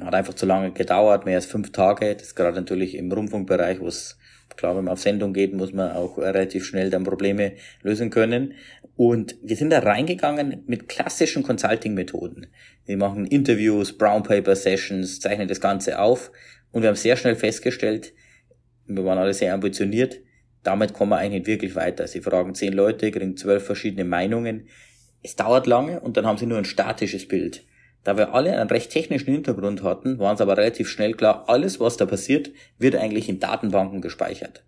hat 0.00 0.14
einfach 0.14 0.34
zu 0.34 0.46
lange 0.46 0.72
gedauert, 0.72 1.26
mehr 1.26 1.36
als 1.36 1.46
fünf 1.46 1.70
Tage. 1.70 2.14
Das 2.14 2.28
ist 2.28 2.34
gerade 2.34 2.56
natürlich 2.56 2.94
im 2.96 3.12
Rundfunkbereich, 3.12 3.80
wo 3.80 3.86
es 3.86 4.18
klar, 4.56 4.74
wenn 4.74 4.84
man 4.84 4.92
auf 4.94 5.00
Sendung 5.00 5.34
geht, 5.34 5.52
muss 5.52 5.72
man 5.72 5.92
auch 5.92 6.16
relativ 6.16 6.64
schnell 6.64 6.88
dann 6.88 7.04
Probleme 7.04 7.52
lösen 7.82 8.08
können. 8.10 8.54
Und 8.96 9.36
wir 9.42 9.56
sind 9.56 9.70
da 9.70 9.80
reingegangen 9.80 10.62
mit 10.66 10.88
klassischen 10.88 11.42
Consulting-Methoden. 11.42 12.46
Wir 12.86 12.96
machen 12.96 13.26
Interviews, 13.26 13.96
Brown 13.96 14.22
Paper 14.22 14.56
Sessions, 14.56 15.20
zeichnen 15.20 15.48
das 15.48 15.60
Ganze 15.60 15.98
auf 15.98 16.30
und 16.72 16.80
wir 16.82 16.88
haben 16.88 16.96
sehr 16.96 17.16
schnell 17.16 17.36
festgestellt, 17.36 18.14
wir 18.86 19.04
waren 19.04 19.18
alle 19.18 19.34
sehr 19.34 19.52
ambitioniert, 19.52 20.20
damit 20.66 20.92
kommen 20.92 21.12
wir 21.12 21.18
eigentlich 21.18 21.46
wirklich 21.46 21.74
weiter. 21.76 22.06
Sie 22.06 22.20
fragen 22.20 22.54
zehn 22.54 22.72
Leute, 22.72 23.10
kriegen 23.10 23.36
zwölf 23.36 23.64
verschiedene 23.64 24.04
Meinungen. 24.04 24.68
Es 25.22 25.36
dauert 25.36 25.66
lange 25.66 26.00
und 26.00 26.16
dann 26.16 26.26
haben 26.26 26.38
sie 26.38 26.46
nur 26.46 26.58
ein 26.58 26.64
statisches 26.64 27.28
Bild. 27.28 27.64
Da 28.04 28.16
wir 28.16 28.34
alle 28.34 28.56
einen 28.56 28.70
recht 28.70 28.90
technischen 28.90 29.32
Hintergrund 29.32 29.82
hatten, 29.82 30.18
waren 30.18 30.34
es 30.34 30.40
aber 30.40 30.56
relativ 30.56 30.88
schnell 30.88 31.14
klar, 31.14 31.44
alles, 31.48 31.80
was 31.80 31.96
da 31.96 32.06
passiert, 32.06 32.50
wird 32.78 32.94
eigentlich 32.94 33.28
in 33.28 33.40
Datenbanken 33.40 34.00
gespeichert. 34.00 34.62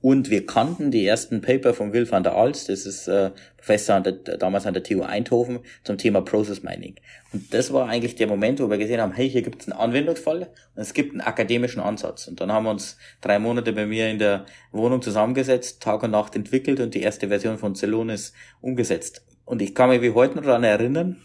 Und 0.00 0.30
wir 0.30 0.46
kannten 0.46 0.92
die 0.92 1.04
ersten 1.04 1.40
Paper 1.40 1.74
von 1.74 1.92
Will 1.92 2.08
van 2.08 2.22
der 2.22 2.36
Alst, 2.36 2.68
das 2.68 2.86
ist 2.86 3.08
äh, 3.08 3.32
Professor 3.56 3.96
an 3.96 4.04
der, 4.04 4.12
damals 4.12 4.64
an 4.64 4.74
der 4.74 4.84
TU 4.84 5.02
Eindhoven, 5.02 5.58
zum 5.82 5.98
Thema 5.98 6.20
Process 6.20 6.62
Mining. 6.62 6.94
Und 7.32 7.52
das 7.52 7.72
war 7.72 7.88
eigentlich 7.88 8.14
der 8.14 8.28
Moment, 8.28 8.60
wo 8.60 8.70
wir 8.70 8.78
gesehen 8.78 9.00
haben, 9.00 9.12
hey, 9.12 9.28
hier 9.28 9.42
gibt 9.42 9.62
es 9.62 9.68
einen 9.68 9.80
Anwendungsfall 9.80 10.42
und 10.76 10.82
es 10.82 10.94
gibt 10.94 11.12
einen 11.12 11.20
akademischen 11.20 11.80
Ansatz. 11.80 12.28
Und 12.28 12.40
dann 12.40 12.52
haben 12.52 12.64
wir 12.64 12.70
uns 12.70 12.96
drei 13.20 13.40
Monate 13.40 13.72
bei 13.72 13.86
mir 13.86 14.08
in 14.08 14.20
der 14.20 14.46
Wohnung 14.70 15.02
zusammengesetzt, 15.02 15.82
Tag 15.82 16.04
und 16.04 16.12
Nacht 16.12 16.36
entwickelt 16.36 16.78
und 16.78 16.94
die 16.94 17.02
erste 17.02 17.28
Version 17.28 17.58
von 17.58 17.74
Celonis 17.74 18.32
umgesetzt. 18.60 19.24
Und 19.44 19.62
ich 19.62 19.74
kann 19.74 19.88
mich 19.88 20.00
wie 20.00 20.12
heute 20.12 20.36
noch 20.36 20.44
daran 20.44 20.62
erinnern, 20.62 21.16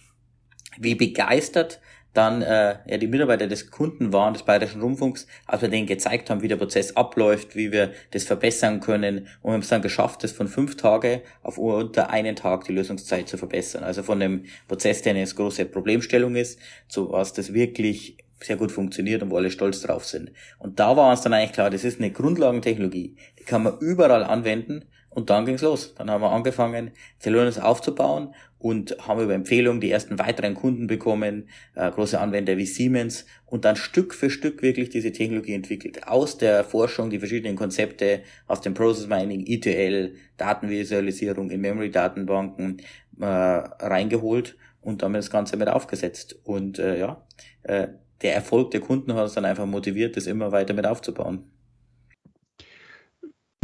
wie 0.80 0.96
begeistert 0.96 1.80
dann 2.14 2.42
äh, 2.42 2.78
ja 2.86 2.98
die 2.98 3.08
Mitarbeiter 3.08 3.48
des 3.48 3.72
Kunden 3.72 4.14
waren, 4.14 4.34
des 4.34 4.44
Bayerischen 4.44 4.82
Rundfunks, 4.82 5.28
als 5.48 5.62
wir 5.62 5.70
denen 5.70 5.88
gezeigt 5.88 6.30
haben, 6.30 6.42
wie 6.42 6.48
der 6.48 6.58
Prozess 6.58 6.96
abläuft, 6.96 7.56
wie 7.56 7.72
wir 7.72 7.92
das 8.12 8.24
verbessern 8.24 8.80
können. 8.80 9.28
Und 9.42 9.50
wir 9.50 9.54
haben 9.54 9.62
es 9.62 9.70
dann 9.70 9.82
geschafft, 9.82 10.24
das 10.24 10.32
von 10.32 10.48
fünf 10.48 10.78
Tage 10.78 11.22
auf 11.42 11.58
unter 11.58 12.10
einen 12.10 12.36
Tag 12.36 12.66
die 12.66 12.74
Lösungszeit 12.74 13.28
zu 13.28 13.38
verbessern. 13.38 13.84
Also 13.84 14.04
von 14.04 14.20
dem 14.20 14.46
Prozess, 14.68 15.02
der 15.02 15.16
eine 15.16 15.26
große 15.26 15.66
Problemstellung 15.66 16.36
ist, 16.36 16.60
zu 16.88 17.12
was 17.12 17.34
das 17.34 17.54
wirklich 17.54 18.18
sehr 18.40 18.58
gut 18.58 18.72
funktioniert 18.72 19.24
und 19.24 19.32
wo 19.32 19.38
alle 19.38 19.52
stolz 19.52 19.82
drauf 19.82 20.06
sind. 20.06 20.32
Und 20.60 20.80
da 20.80 20.96
war 20.98 21.10
uns 21.10 21.22
dann 21.22 21.34
eigentlich 21.34 21.54
klar, 21.54 21.70
das 21.70 21.84
ist 21.84 22.00
eine 22.00 22.12
Grundlagentechnologie, 22.12 23.16
die 23.40 23.44
kann 23.44 23.64
man 23.64 23.78
überall 23.80 24.24
anwenden 24.24 24.86
und 25.14 25.30
dann 25.30 25.46
ging's 25.46 25.62
los. 25.62 25.94
Dann 25.96 26.10
haben 26.10 26.22
wir 26.22 26.32
angefangen, 26.32 26.92
Celonis 27.20 27.60
aufzubauen 27.60 28.34
und 28.58 28.96
haben 29.08 29.22
über 29.22 29.34
Empfehlungen 29.34 29.82
die 29.82 29.92
ersten 29.92 30.18
weiteren 30.20 30.56
Kunden 30.56 30.88
bekommen, 30.88 31.50
äh, 31.76 31.92
große 31.92 32.20
Anwender 32.20 32.58
wie 32.58 32.66
Siemens 32.66 33.26
und 33.46 33.66
dann 33.66 33.76
Stück 33.76 34.14
für 34.14 34.30
Stück 34.30 34.62
wirklich 34.62 34.90
diese 34.90 35.12
Technologie 35.12 35.54
entwickelt. 35.54 36.08
Aus 36.08 36.38
der 36.38 36.64
Forschung 36.64 37.10
die 37.10 37.20
verschiedenen 37.20 37.56
Konzepte, 37.56 38.22
aus 38.48 38.62
dem 38.62 38.74
Process 38.74 39.08
Mining, 39.08 39.46
ETL, 39.46 40.16
Datenvisualisierung 40.38 41.52
in 41.52 41.62
Memory-Datenbanken 41.62 42.82
äh, 43.20 43.26
reingeholt 43.26 44.58
und 44.82 45.02
damit 45.02 45.20
das 45.20 45.30
Ganze 45.30 45.58
mit 45.58 45.68
aufgesetzt. 45.68 46.40
Und 46.44 46.80
äh, 46.80 47.00
ja, 47.00 47.24
äh, 47.64 47.90
der 48.22 48.36
Erfolg 48.36 48.72
der 48.72 48.80
Kunden 48.80 49.14
hat 49.14 49.24
uns 49.24 49.34
dann 49.34 49.46
einfach 49.46 49.66
motiviert, 49.66 50.18
das 50.18 50.26
immer 50.26 50.52
weiter 50.52 50.74
mit 50.74 50.88
aufzubauen. 50.88 51.44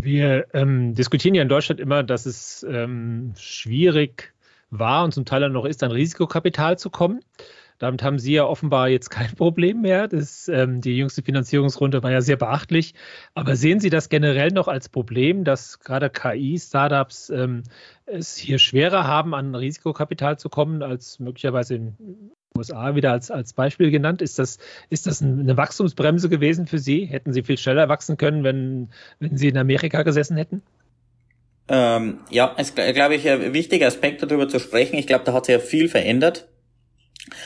Wir 0.02 0.48
ähm, 0.54 0.94
diskutieren 0.96 1.36
ja 1.36 1.42
in 1.42 1.50
Deutschland 1.50 1.80
immer, 1.80 2.04
dass 2.04 2.26
es 2.26 2.66
ähm, 2.70 3.34
schwierig 3.38 4.34
war 4.70 5.04
und 5.04 5.14
zum 5.14 5.26
Teil 5.26 5.42
dann 5.42 5.52
noch 5.52 5.66
ist, 5.66 5.84
an 5.84 5.92
Risikokapital 5.92 6.78
zu 6.78 6.90
kommen. 6.90 7.22
Damit 7.80 8.04
haben 8.04 8.20
Sie 8.20 8.34
ja 8.34 8.44
offenbar 8.44 8.90
jetzt 8.90 9.10
kein 9.10 9.36
Problem 9.36 9.82
mehr. 9.82 10.08
Das, 10.08 10.48
ähm, 10.48 10.82
die 10.82 10.98
jüngste 10.98 11.24
Finanzierungsrunde 11.24 12.04
war 12.04 12.12
ja 12.12 12.22
sehr 12.22 12.38
beachtlich. 12.38 12.94
Aber 13.34 13.56
sehen 13.56 13.80
Sie 13.80 13.90
das 13.90 14.10
generell 14.10 14.52
noch 14.52 14.68
als 14.68 14.90
Problem, 14.90 15.44
dass 15.44 15.80
gerade 15.80 16.10
KI-Startups 16.10 17.30
ähm, 17.30 17.64
es 18.06 18.38
hier 18.38 18.60
schwerer 18.60 19.06
haben, 19.06 19.34
an 19.34 19.56
Risikokapital 19.56 20.38
zu 20.38 20.50
kommen, 20.50 20.84
als 20.84 21.20
möglicherweise 21.20 21.76
in 21.76 22.32
USA 22.58 22.96
wieder 22.96 23.12
als, 23.12 23.32
als 23.32 23.54
Beispiel 23.54 23.92
genannt. 23.92 24.22
Ist 24.22 24.40
das, 24.40 24.58
ist 24.90 25.08
das 25.08 25.22
eine 25.22 25.56
Wachstumsbremse 25.58 26.30
gewesen 26.30 26.68
für 26.68 26.80
Sie? 26.80 27.06
Hätten 27.06 27.34
Sie 27.34 27.44
viel 27.44 27.58
schneller 27.58 27.90
wachsen 27.90 28.18
können, 28.18 28.44
wenn, 28.44 28.90
wenn 29.20 29.38
Sie 29.38 29.48
in 29.48 29.58
Amerika 29.58 30.04
gesessen 30.04 30.38
hätten? 30.38 30.62
Ähm, 31.68 32.20
ja, 32.32 32.56
es 32.58 32.74
glaube 32.74 33.16
ich, 33.16 33.30
ein 33.30 33.54
wichtiger 33.54 33.88
Aspekt 33.88 34.24
darüber 34.24 34.50
zu 34.50 34.60
sprechen. 34.60 34.98
Ich 34.98 35.08
glaube, 35.08 35.24
da 35.26 35.34
hat 35.34 35.46
sich 35.46 35.54
ja 35.54 35.60
viel 35.60 35.88
verändert. 35.88 36.48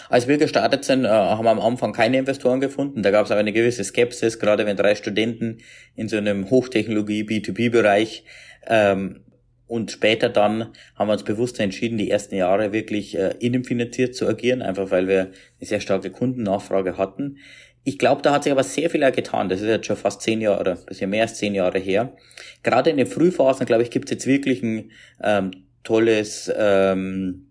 Als 0.10 0.28
wir 0.30 0.38
gestartet 0.38 0.86
sind, 0.86 1.04
äh, 1.04 1.10
haben 1.10 1.44
wir 1.44 1.52
am 1.52 1.60
Anfang 1.60 1.92
keine 1.92 2.18
Investoren 2.18 2.62
gefunden. 2.62 3.04
Da 3.04 3.12
gab 3.12 3.26
es 3.26 3.32
aber 3.32 3.42
eine 3.42 3.52
gewisse 3.52 3.84
Skepsis, 3.84 4.40
gerade 4.40 4.66
wenn 4.66 4.78
drei 4.78 4.96
Studenten 4.96 5.60
in 5.96 6.08
so 6.08 6.16
einem 6.16 6.50
Hochtechnologie 6.50 7.24
B2B-Bereich 7.24 8.24
ähm, 8.68 9.22
und 9.74 9.90
später 9.90 10.30
dann 10.30 10.68
haben 10.94 11.08
wir 11.08 11.14
uns 11.14 11.24
bewusst 11.24 11.60
entschieden, 11.60 11.98
die 11.98 12.12
ersten 12.12 12.36
Jahre 12.36 12.74
wirklich 12.74 13.18
äh, 13.18 13.34
innenfinanziert 13.40 14.14
zu 14.14 14.28
agieren, 14.28 14.62
einfach 14.62 14.92
weil 14.92 15.08
wir 15.08 15.22
eine 15.22 15.34
sehr 15.62 15.80
starke 15.80 16.12
Kundennachfrage 16.12 17.00
hatten. 17.00 17.40
Ich 17.84 17.98
glaube, 17.98 18.22
da 18.22 18.34
hat 18.34 18.44
sich 18.44 18.52
aber 18.52 18.62
sehr 18.62 18.92
viel 18.92 19.12
getan. 19.12 19.50
Das 19.50 19.62
ist 19.62 19.68
jetzt 19.68 19.88
schon 19.88 19.96
fast 19.96 20.22
zehn 20.22 20.42
Jahre 20.42 20.60
oder 20.60 20.72
ein 20.74 20.86
bisschen 20.86 21.10
mehr 21.10 21.24
als 21.24 21.40
zehn 21.40 21.56
Jahre 21.56 21.80
her. 21.80 22.16
Gerade 22.62 22.92
in 22.92 22.98
den 22.98 23.08
Frühphasen, 23.08 23.66
glaube 23.66 23.82
ich, 23.82 23.90
gibt 23.90 24.06
es 24.06 24.12
jetzt 24.12 24.28
wirklich 24.28 24.62
ein 24.62 24.92
ähm, 25.24 25.50
tolles 25.84 26.54
ähm, 26.56 27.48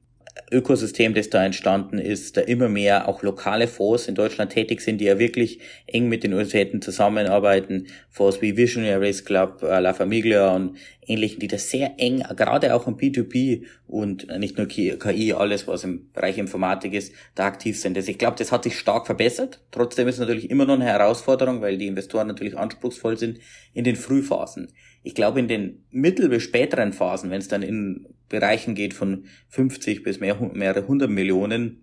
Ökosystem, 0.51 1.14
das 1.14 1.31
da 1.31 1.45
entstanden 1.45 1.99
ist, 1.99 2.37
da 2.37 2.42
immer 2.42 2.68
mehr 2.68 3.09
auch 3.09 3.23
lokale 3.23 3.68
Fonds 3.68 4.09
in 4.09 4.14
Deutschland 4.14 4.53
tätig 4.53 4.81
sind, 4.81 4.99
die 4.99 5.05
ja 5.05 5.18
wirklich 5.18 5.61
eng 5.87 6.09
mit 6.09 6.25
den 6.25 6.33
Universitäten 6.33 6.81
zusammenarbeiten. 6.81 7.87
Fonds 8.11 8.40
wie 8.40 8.57
Visionaries 8.57 9.25
Club, 9.25 9.62
äh, 9.62 9.81
La 9.81 9.92
Famiglia 9.92 10.55
und 10.55 10.77
ähnlichen, 11.07 11.40
die 11.40 11.49
da 11.49 11.59
sehr 11.59 11.95
eng, 11.99 12.23
gerade 12.37 12.75
auch 12.75 12.87
im 12.87 12.97
B2B 12.97 13.64
und 13.87 14.27
nicht 14.38 14.57
nur 14.57 14.68
KI, 14.68 15.33
alles 15.33 15.66
was 15.66 15.85
im 15.85 16.11
Bereich 16.12 16.38
Informatik 16.38 16.95
ist, 16.95 17.12
da 17.35 17.47
aktiv 17.47 17.79
sind. 17.79 17.97
Also 17.97 18.11
ich 18.11 18.18
glaube, 18.18 18.37
das 18.38 18.53
hat 18.53 18.64
sich 18.64 18.79
stark 18.79 19.07
verbessert. 19.07 19.61
Trotzdem 19.71 20.09
ist 20.09 20.14
es 20.14 20.21
natürlich 20.21 20.51
immer 20.51 20.64
noch 20.64 20.75
eine 20.75 20.85
Herausforderung, 20.85 21.61
weil 21.61 21.77
die 21.77 21.87
Investoren 21.88 22.29
natürlich 22.29 22.57
anspruchsvoll 22.57 23.18
sind 23.18 23.38
in 23.75 23.85
den 23.85 23.97
Frühphasen. 23.97 24.68
Ich 25.03 25.15
glaube, 25.15 25.41
in 25.41 25.49
den 25.49 25.85
mittel- 25.91 26.29
bis 26.29 26.43
späteren 26.43 26.93
Phasen, 26.93 27.31
wenn 27.31 27.41
es 27.41 27.49
dann 27.49 27.62
in 27.62 28.07
Bereichen 28.29 28.75
geht 28.75 28.95
von 28.95 29.27
50 29.49 30.03
bis 30.03 30.21
mehr, 30.21 30.38
mehrere 30.55 30.87
hundert 30.87 31.11
Millionen, 31.11 31.83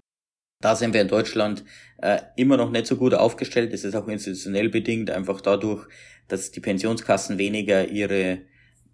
da 0.61 0.75
sind 0.75 0.93
wir 0.93 1.01
in 1.01 1.07
Deutschland 1.07 1.63
äh, 1.97 2.19
immer 2.35 2.57
noch 2.57 2.71
nicht 2.71 2.87
so 2.87 2.97
gut 2.97 3.13
aufgestellt. 3.13 3.71
Das 3.71 3.83
ist 3.83 3.95
auch 3.95 4.07
institutionell 4.07 4.69
bedingt, 4.69 5.09
einfach 5.09 5.41
dadurch, 5.41 5.87
dass 6.27 6.51
die 6.51 6.59
Pensionskassen 6.59 7.37
weniger 7.37 7.87
ihre 7.87 8.41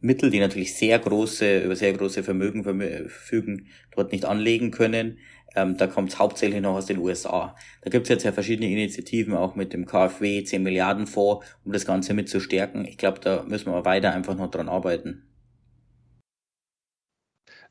Mittel, 0.05 0.29
die 0.29 0.39
natürlich 0.39 0.75
sehr 0.75 0.99
große, 0.99 1.63
über 1.63 1.75
sehr 1.75 1.93
große 1.93 2.23
Vermögen 2.23 2.63
verfügen, 2.63 3.67
dort 3.95 4.11
nicht 4.11 4.25
anlegen 4.25 4.71
können. 4.71 5.17
Ähm, 5.55 5.77
da 5.77 5.87
kommt 5.87 6.09
es 6.09 6.19
hauptsächlich 6.19 6.61
noch 6.61 6.75
aus 6.75 6.85
den 6.85 6.99
USA. 6.99 7.55
Da 7.81 7.89
gibt 7.89 8.03
es 8.03 8.09
jetzt 8.09 8.23
ja 8.23 8.31
verschiedene 8.31 8.69
Initiativen, 8.69 9.33
auch 9.33 9.55
mit 9.55 9.73
dem 9.73 9.85
KfW, 9.85 10.43
10 10.43 10.61
Milliarden 10.61 11.07
Fonds, 11.07 11.45
um 11.63 11.71
das 11.71 11.85
Ganze 11.85 12.13
mit 12.13 12.29
zu 12.29 12.39
stärken. 12.39 12.85
Ich 12.85 12.97
glaube, 12.97 13.19
da 13.19 13.43
müssen 13.43 13.71
wir 13.71 13.85
weiter 13.85 14.13
einfach 14.13 14.35
noch 14.35 14.51
dran 14.51 14.69
arbeiten. 14.69 15.23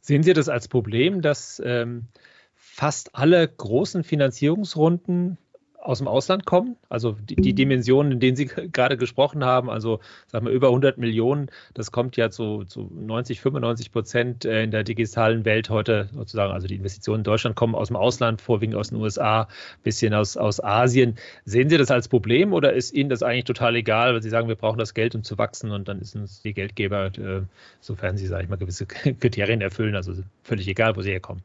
Sehen 0.01 0.23
Sie 0.23 0.33
das 0.33 0.49
als 0.49 0.69
Problem, 0.69 1.23
dass 1.23 1.63
ähm, 1.65 2.09
fast 2.55 3.15
alle 3.15 3.47
großen 3.47 4.03
Finanzierungsrunden 4.03 5.39
aus 5.85 5.99
dem 5.99 6.09
Ausland 6.09 6.47
kommen. 6.47 6.77
Also 6.89 7.13
die, 7.13 7.37
die, 7.37 7.53
Dimensionen, 7.53 8.13
in 8.13 8.21
denen 8.21 8.37
Sie 8.37 8.47
gerade 8.73 8.97
gesprochen 8.97 9.45
haben, 9.45 9.71
also 9.71 10.01
sagen 10.27 10.47
wir 10.47 10.53
über 10.53 10.69
100 10.69 10.99
Millionen, 10.99 11.51
das 11.75 11.93
kommt 11.93 12.17
ja 12.17 12.31
zu, 12.31 12.65
zu 12.65 12.91
90, 12.93 13.41
95 13.41 13.93
Prozent 13.93 14.45
äh, 14.45 14.65
in 14.65 14.71
der 14.71 14.83
digitalen 14.83 15.45
Welt 15.45 15.71
heute 15.71 16.09
sozusagen. 16.13 16.53
Also 16.53 16.67
die 16.67 16.77
Investitionen 16.77 17.21
in 17.21 17.25
Deutschland 17.25 17.55
kommen 17.55 17.75
aus 17.75 17.89
dem 17.89 17.97
Ausland, 17.97 18.41
vorwiegend 18.41 18.77
aus 18.77 18.89
den 18.89 18.99
USA, 18.99 19.47
bisschen 19.83 20.15
aus, 20.15 20.37
aus 20.37 20.63
Asien. 20.63 21.17
Sehen 21.45 21.69
Sie 21.69 21.77
das 21.77 21.91
als 21.91 22.09
Problem 22.09 22.53
oder 22.55 22.73
ist 22.73 22.93
Ihnen 22.93 23.11
das 23.11 23.23
eigentlich 23.23 23.45
total 23.45 23.77
egal, 23.77 24.15
weil 24.15 24.23
Sie 24.23 24.31
sagen, 24.31 24.49
wir 24.49 24.57
brauchen 24.57 24.79
das 24.79 24.95
Geld, 24.95 25.15
um 25.15 25.23
zu 25.23 25.37
wachsen 25.37 25.71
und 25.71 25.87
dann 25.87 26.01
ist 26.01 26.17
uns 26.17 26.41
die 26.43 26.55
Geldgeber, 26.55 27.07
äh, 27.19 27.43
sofern 27.81 28.17
sie, 28.17 28.27
sage 28.27 28.45
ich 28.45 28.49
mal, 28.49 28.57
gewisse 28.57 28.87
Kriterien 28.87 29.61
erfüllen, 29.61 29.95
also 29.95 30.15
völlig 30.43 30.67
egal, 30.67 30.97
wo 30.97 31.03
sie 31.03 31.11
herkommen? 31.11 31.43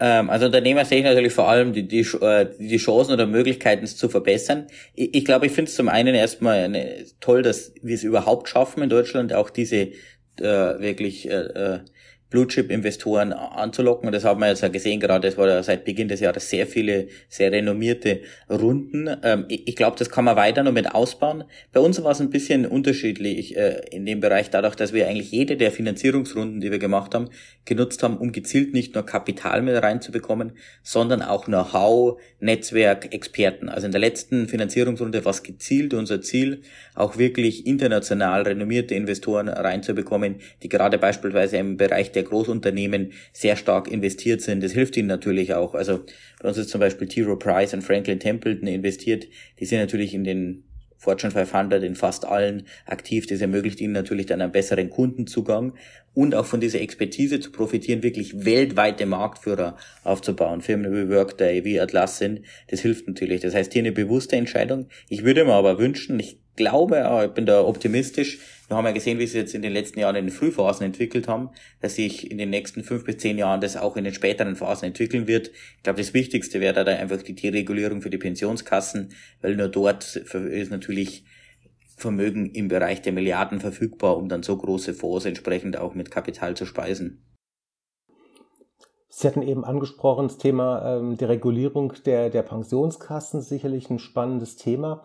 Ähm, 0.00 0.30
also 0.30 0.46
Unternehmer 0.46 0.84
sehe 0.84 0.98
ich 0.98 1.04
natürlich 1.04 1.32
vor 1.32 1.48
allem 1.48 1.72
die, 1.72 1.86
die, 1.86 2.00
äh, 2.20 2.48
die 2.58 2.78
Chancen 2.78 3.12
oder 3.12 3.26
Möglichkeiten, 3.26 3.84
es 3.84 3.96
zu 3.96 4.08
verbessern. 4.08 4.66
Ich, 4.94 5.14
ich 5.14 5.24
glaube, 5.24 5.46
ich 5.46 5.52
finde 5.52 5.68
es 5.68 5.76
zum 5.76 5.88
einen 5.88 6.14
erstmal 6.14 6.58
eine, 6.58 7.04
toll, 7.20 7.42
dass 7.42 7.72
wir 7.82 7.94
es 7.94 8.02
überhaupt 8.02 8.48
schaffen 8.48 8.82
in 8.82 8.88
Deutschland, 8.88 9.32
auch 9.32 9.50
diese 9.50 9.76
äh, 9.76 9.92
wirklich 10.40 11.30
äh, 11.30 11.34
äh 11.34 11.80
Blue-Chip-Investoren 12.32 13.32
anzulocken. 13.32 14.08
Und 14.08 14.12
das 14.12 14.24
haben 14.24 14.40
wir 14.40 14.48
jetzt 14.48 14.62
ja 14.62 14.68
gesehen, 14.68 14.98
gerade 14.98 15.28
es 15.28 15.38
war 15.38 15.46
ja 15.46 15.62
seit 15.62 15.84
Beginn 15.84 16.08
des 16.08 16.20
Jahres 16.20 16.50
sehr 16.50 16.66
viele, 16.66 17.06
sehr 17.28 17.52
renommierte 17.52 18.22
Runden. 18.50 19.08
Ähm, 19.22 19.44
ich 19.48 19.76
glaube, 19.76 19.96
das 19.98 20.10
kann 20.10 20.24
man 20.24 20.36
weiter 20.36 20.62
noch 20.64 20.72
mit 20.72 20.92
ausbauen. 20.92 21.44
Bei 21.72 21.80
uns 21.80 22.02
war 22.02 22.12
es 22.12 22.20
ein 22.20 22.30
bisschen 22.30 22.66
unterschiedlich 22.66 23.56
äh, 23.56 23.82
in 23.90 24.04
dem 24.06 24.20
Bereich, 24.20 24.50
dadurch, 24.50 24.74
dass 24.74 24.92
wir 24.92 25.06
eigentlich 25.06 25.30
jede 25.30 25.56
der 25.56 25.70
Finanzierungsrunden, 25.70 26.60
die 26.60 26.70
wir 26.70 26.78
gemacht 26.78 27.14
haben, 27.14 27.28
genutzt 27.64 28.02
haben, 28.02 28.16
um 28.16 28.32
gezielt 28.32 28.74
nicht 28.74 28.94
nur 28.94 29.06
Kapital 29.06 29.62
mit 29.62 29.80
reinzubekommen, 29.80 30.52
sondern 30.82 31.22
auch 31.22 31.44
Know-how, 31.44 32.20
Netzwerk, 32.40 33.14
Experten. 33.14 33.68
Also 33.68 33.86
in 33.86 33.92
der 33.92 34.00
letzten 34.00 34.48
Finanzierungsrunde 34.48 35.24
war 35.24 35.30
es 35.30 35.42
gezielt 35.42 35.94
unser 35.94 36.20
Ziel, 36.22 36.62
auch 36.94 37.18
wirklich 37.18 37.66
international 37.66 38.42
renommierte 38.42 38.94
Investoren 38.94 39.48
reinzubekommen, 39.48 40.36
die 40.62 40.68
gerade 40.68 40.98
beispielsweise 40.98 41.58
im 41.58 41.76
Bereich 41.76 42.12
der 42.12 42.21
Großunternehmen 42.22 43.12
sehr 43.32 43.56
stark 43.56 43.88
investiert 43.90 44.40
sind. 44.40 44.62
Das 44.62 44.72
hilft 44.72 44.96
ihnen 44.96 45.08
natürlich 45.08 45.54
auch. 45.54 45.74
Also 45.74 46.00
bei 46.40 46.48
uns 46.48 46.58
ist 46.58 46.70
zum 46.70 46.80
Beispiel 46.80 47.08
T. 47.08 47.22
Rowe 47.22 47.38
Price 47.38 47.74
und 47.74 47.82
Franklin 47.82 48.20
Templeton 48.20 48.68
investiert. 48.68 49.26
Die 49.58 49.64
sind 49.64 49.78
natürlich 49.78 50.14
in 50.14 50.24
den 50.24 50.64
Fortune 51.02 51.32
500 51.32 51.82
in 51.82 51.96
fast 51.96 52.24
allen 52.24 52.62
aktiv. 52.86 53.26
Das 53.26 53.40
ermöglicht 53.40 53.80
ihnen 53.80 53.92
natürlich 53.92 54.26
dann 54.26 54.40
einen 54.40 54.52
besseren 54.52 54.88
Kundenzugang 54.88 55.72
und 56.14 56.34
auch 56.36 56.46
von 56.46 56.60
dieser 56.60 56.80
Expertise 56.80 57.40
zu 57.40 57.50
profitieren, 57.50 58.04
wirklich 58.04 58.44
weltweite 58.44 59.04
Marktführer 59.04 59.76
aufzubauen. 60.04 60.60
Firmen 60.60 60.92
wie 60.92 61.12
Workday, 61.12 61.64
wie 61.64 61.80
Atlassian, 61.80 62.44
das 62.68 62.80
hilft 62.80 63.08
natürlich. 63.08 63.40
Das 63.40 63.52
heißt, 63.52 63.72
hier 63.72 63.82
eine 63.82 63.90
bewusste 63.90 64.36
Entscheidung. 64.36 64.86
Ich 65.08 65.24
würde 65.24 65.44
mir 65.44 65.54
aber 65.54 65.78
wünschen, 65.78 66.20
ich 66.20 66.38
glaube, 66.56 67.24
ich 67.26 67.32
bin 67.32 67.46
da 67.46 67.62
optimistisch. 67.62 68.38
Wir 68.68 68.76
haben 68.76 68.86
ja 68.86 68.92
gesehen, 68.92 69.18
wie 69.18 69.26
sie 69.26 69.38
jetzt 69.38 69.54
in 69.54 69.62
den 69.62 69.72
letzten 69.72 70.00
Jahren 70.00 70.16
in 70.16 70.26
den 70.26 70.32
Frühphasen 70.32 70.86
entwickelt 70.86 71.28
haben, 71.28 71.50
dass 71.80 71.96
sich 71.96 72.30
in 72.30 72.38
den 72.38 72.50
nächsten 72.50 72.84
fünf 72.84 73.04
bis 73.04 73.18
zehn 73.18 73.36
Jahren 73.38 73.60
das 73.60 73.76
auch 73.76 73.96
in 73.96 74.04
den 74.04 74.14
späteren 74.14 74.56
Phasen 74.56 74.86
entwickeln 74.86 75.26
wird. 75.26 75.50
Ich 75.76 75.82
glaube, 75.82 75.98
das 75.98 76.14
Wichtigste 76.14 76.60
wäre 76.60 76.84
da 76.84 76.92
einfach 76.92 77.22
die 77.22 77.34
Deregulierung 77.34 78.00
für 78.00 78.10
die 78.10 78.18
Pensionskassen, 78.18 79.12
weil 79.40 79.56
nur 79.56 79.68
dort 79.68 80.16
ist 80.16 80.70
natürlich 80.70 81.24
Vermögen 81.96 82.50
im 82.50 82.68
Bereich 82.68 83.02
der 83.02 83.12
Milliarden 83.12 83.60
verfügbar, 83.60 84.16
um 84.16 84.28
dann 84.28 84.42
so 84.42 84.56
große 84.56 84.94
Fonds 84.94 85.24
entsprechend 85.24 85.76
auch 85.76 85.94
mit 85.94 86.10
Kapital 86.10 86.56
zu 86.56 86.66
speisen. 86.66 87.24
Sie 89.08 89.28
hatten 89.28 89.42
eben 89.42 89.64
angesprochen, 89.64 90.28
das 90.28 90.38
Thema 90.38 90.96
ähm, 90.96 91.18
der 91.18 91.28
Regulierung 91.28 91.92
der, 92.06 92.30
der 92.30 92.42
Pensionskassen, 92.42 93.42
sicherlich 93.42 93.90
ein 93.90 93.98
spannendes 93.98 94.56
Thema. 94.56 95.04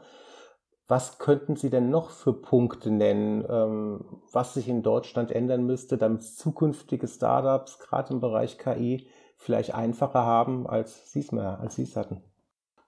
Was 0.88 1.20
könnten 1.20 1.58
Sie 1.58 1.70
denn 1.70 1.90
noch 1.90 2.12
für 2.12 2.34
Punkte 2.34 2.92
nennen, 2.92 3.46
ähm, 3.50 4.06
was 4.32 4.54
sich 4.54 4.70
in 4.70 4.84
Deutschland 4.84 5.32
ändern 5.32 5.66
müsste, 5.66 5.98
damit 5.98 6.24
zukünftige 6.24 7.08
Startups, 7.08 7.80
gerade 7.80 8.14
im 8.14 8.22
Bereich 8.22 8.58
KI, 8.58 9.08
vielleicht 9.36 9.76
einfacher 9.76 10.24
haben, 10.24 10.66
als 10.66 11.12
Sie 11.12 11.20
es 11.20 11.32
mal, 11.34 11.56
als 11.56 11.76
Sie 11.76 11.84
es 11.84 11.98
hatten? 11.98 12.24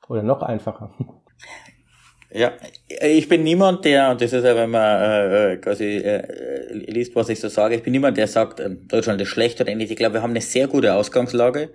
Oder 0.08 0.24
noch 0.24 0.42
einfacher? 0.42 0.92
Ja, 2.32 2.54
ich 3.02 3.28
bin 3.28 3.44
niemand, 3.44 3.86
der, 3.86 4.14
das 4.14 4.34
ist 4.34 4.44
ja, 4.44 4.56
wenn 4.56 4.70
man 4.70 5.02
äh, 5.02 5.54
äh, 5.54 5.58
quasi 5.58 5.98
äh, 5.98 6.72
liest, 6.74 7.16
was 7.16 7.28
ich 7.30 7.40
so 7.40 7.48
sage, 7.50 7.74
ich 7.74 7.82
bin 7.82 7.92
niemand, 7.92 8.18
der 8.18 8.28
sagt, 8.28 8.60
äh, 8.60 8.70
Deutschland 8.70 9.20
ist 9.20 9.30
schlecht 9.30 9.60
oder 9.60 9.72
ähnlich. 9.72 9.90
Ich 9.90 9.98
glaube, 9.98 10.14
wir 10.14 10.22
haben 10.22 10.30
eine 10.30 10.42
sehr 10.42 10.68
gute 10.68 10.94
Ausgangslage 10.94 11.72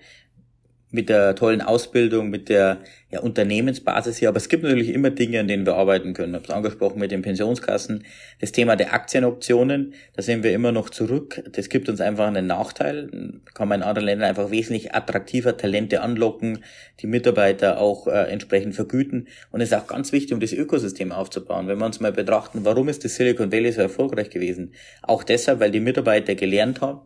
mit 0.92 1.08
der 1.08 1.34
tollen 1.34 1.60
Ausbildung, 1.60 2.30
mit 2.30 2.48
der 2.48 2.78
ja, 3.14 3.20
Unternehmensbasis 3.20 4.16
hier. 4.16 4.28
Aber 4.28 4.38
es 4.38 4.48
gibt 4.48 4.64
natürlich 4.64 4.88
immer 4.88 5.10
Dinge, 5.10 5.40
an 5.40 5.46
denen 5.46 5.64
wir 5.64 5.76
arbeiten 5.76 6.14
können. 6.14 6.32
Ich 6.32 6.36
habe 6.36 6.44
es 6.44 6.50
angesprochen 6.50 6.98
mit 6.98 7.12
den 7.12 7.22
Pensionskassen. 7.22 8.04
Das 8.40 8.50
Thema 8.50 8.74
der 8.74 8.92
Aktienoptionen, 8.92 9.94
da 10.14 10.22
sind 10.22 10.42
wir 10.42 10.52
immer 10.52 10.72
noch 10.72 10.90
zurück. 10.90 11.40
Das 11.52 11.68
gibt 11.68 11.88
uns 11.88 12.00
einfach 12.00 12.26
einen 12.26 12.48
Nachteil. 12.48 13.08
Kann 13.54 13.68
man 13.68 13.80
in 13.80 13.86
anderen 13.86 14.06
Ländern 14.06 14.28
einfach 14.28 14.50
wesentlich 14.50 14.94
attraktiver 14.94 15.56
Talente 15.56 16.02
anlocken, 16.02 16.64
die 17.00 17.06
Mitarbeiter 17.06 17.78
auch 17.78 18.08
äh, 18.08 18.30
entsprechend 18.32 18.74
vergüten. 18.74 19.28
Und 19.52 19.60
es 19.60 19.70
ist 19.70 19.78
auch 19.78 19.86
ganz 19.86 20.10
wichtig, 20.10 20.34
um 20.34 20.40
das 20.40 20.52
Ökosystem 20.52 21.12
aufzubauen. 21.12 21.68
Wenn 21.68 21.78
wir 21.78 21.86
uns 21.86 22.00
mal 22.00 22.12
betrachten, 22.12 22.64
warum 22.64 22.88
ist 22.88 23.04
das 23.04 23.14
Silicon 23.14 23.52
Valley 23.52 23.70
so 23.70 23.82
erfolgreich 23.82 24.30
gewesen? 24.30 24.72
Auch 25.02 25.22
deshalb, 25.22 25.60
weil 25.60 25.70
die 25.70 25.80
Mitarbeiter 25.80 26.34
gelernt 26.34 26.80
haben 26.80 27.02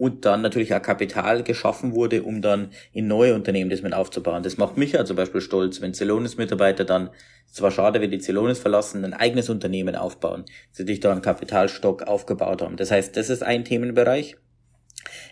und 0.00 0.24
dann 0.24 0.40
natürlich 0.40 0.74
auch 0.74 0.80
Kapital 0.80 1.42
geschaffen 1.42 1.94
wurde, 1.94 2.22
um 2.22 2.40
dann 2.40 2.70
in 2.94 3.06
neue 3.06 3.34
Unternehmen 3.34 3.68
das 3.68 3.82
mit 3.82 3.92
aufzubauen. 3.92 4.42
Das 4.42 4.56
macht 4.56 4.78
mich 4.78 4.92
ja 4.92 5.04
zum 5.04 5.14
Beispiel 5.14 5.42
stolz, 5.50 5.80
wenn 5.80 5.92
Celonis-Mitarbeiter 5.92 6.84
dann, 6.84 7.10
zwar 7.50 7.72
schade, 7.72 8.00
wenn 8.00 8.12
die 8.12 8.20
Celonis 8.20 8.60
verlassen, 8.60 9.04
ein 9.04 9.12
eigenes 9.12 9.50
Unternehmen 9.50 9.96
aufbauen, 9.96 10.44
sie 10.70 10.86
sich 10.86 11.00
da 11.00 11.10
einen 11.10 11.22
Kapitalstock 11.22 12.04
aufgebaut 12.04 12.62
haben. 12.62 12.76
Das 12.76 12.92
heißt, 12.92 13.16
das 13.16 13.28
ist 13.28 13.42
ein 13.42 13.64
Themenbereich. 13.64 14.36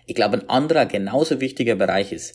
Ich 0.07 0.17
glaube, 0.17 0.39
ein 0.39 0.49
anderer 0.49 0.87
genauso 0.87 1.41
wichtiger 1.41 1.77
Bereich 1.77 2.13
ist, 2.13 2.35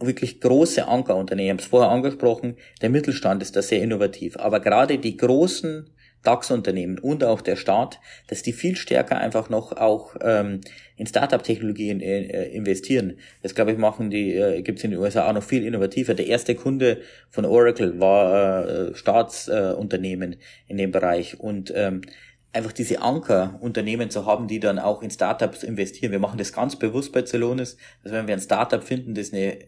wirklich 0.00 0.40
große 0.40 0.88
Ankerunternehmen, 0.88 1.46
ich 1.46 1.52
habe 1.52 1.62
es 1.62 1.68
vorher 1.68 1.90
angesprochen, 1.90 2.56
der 2.80 2.90
Mittelstand 2.90 3.40
ist 3.40 3.54
da 3.54 3.62
sehr 3.62 3.82
innovativ, 3.82 4.36
aber 4.36 4.58
gerade 4.58 4.98
die 4.98 5.16
großen 5.16 5.88
DAX-Unternehmen 6.22 6.98
und 6.98 7.24
auch 7.24 7.40
der 7.40 7.56
Staat, 7.56 8.00
dass 8.28 8.42
die 8.42 8.52
viel 8.52 8.76
stärker 8.76 9.18
einfach 9.18 9.50
noch 9.50 9.72
auch 9.72 10.16
ähm, 10.20 10.60
in 10.96 11.06
Startup-Technologien 11.06 12.00
äh, 12.00 12.46
investieren. 12.48 13.18
Das 13.42 13.54
glaube 13.54 13.72
ich 13.72 13.78
machen 13.78 14.10
die, 14.10 14.34
äh, 14.34 14.62
gibt 14.62 14.78
es 14.78 14.84
in 14.84 14.92
den 14.92 15.00
USA 15.00 15.28
auch 15.28 15.32
noch 15.32 15.42
viel 15.42 15.66
innovativer. 15.66 16.14
Der 16.14 16.26
erste 16.26 16.54
Kunde 16.54 16.98
von 17.30 17.44
Oracle 17.44 17.98
war 17.98 18.68
äh, 18.68 18.94
Staatsunternehmen 18.94 20.34
äh, 20.34 20.36
in 20.68 20.76
dem 20.76 20.92
Bereich 20.92 21.40
und 21.40 21.72
ähm, 21.74 22.02
einfach 22.52 22.72
diese 22.72 23.00
Ankerunternehmen 23.00 24.10
zu 24.10 24.26
haben, 24.26 24.46
die 24.46 24.60
dann 24.60 24.78
auch 24.78 25.02
in 25.02 25.10
Startups 25.10 25.62
investieren. 25.62 26.12
Wir 26.12 26.18
machen 26.18 26.38
das 26.38 26.52
ganz 26.52 26.76
bewusst 26.76 27.12
bei 27.12 27.24
Celonis, 27.24 27.76
dass 28.04 28.12
wenn 28.12 28.26
wir 28.26 28.34
ein 28.34 28.40
Startup 28.40 28.82
finden, 28.82 29.14
das 29.14 29.32
eine 29.32 29.58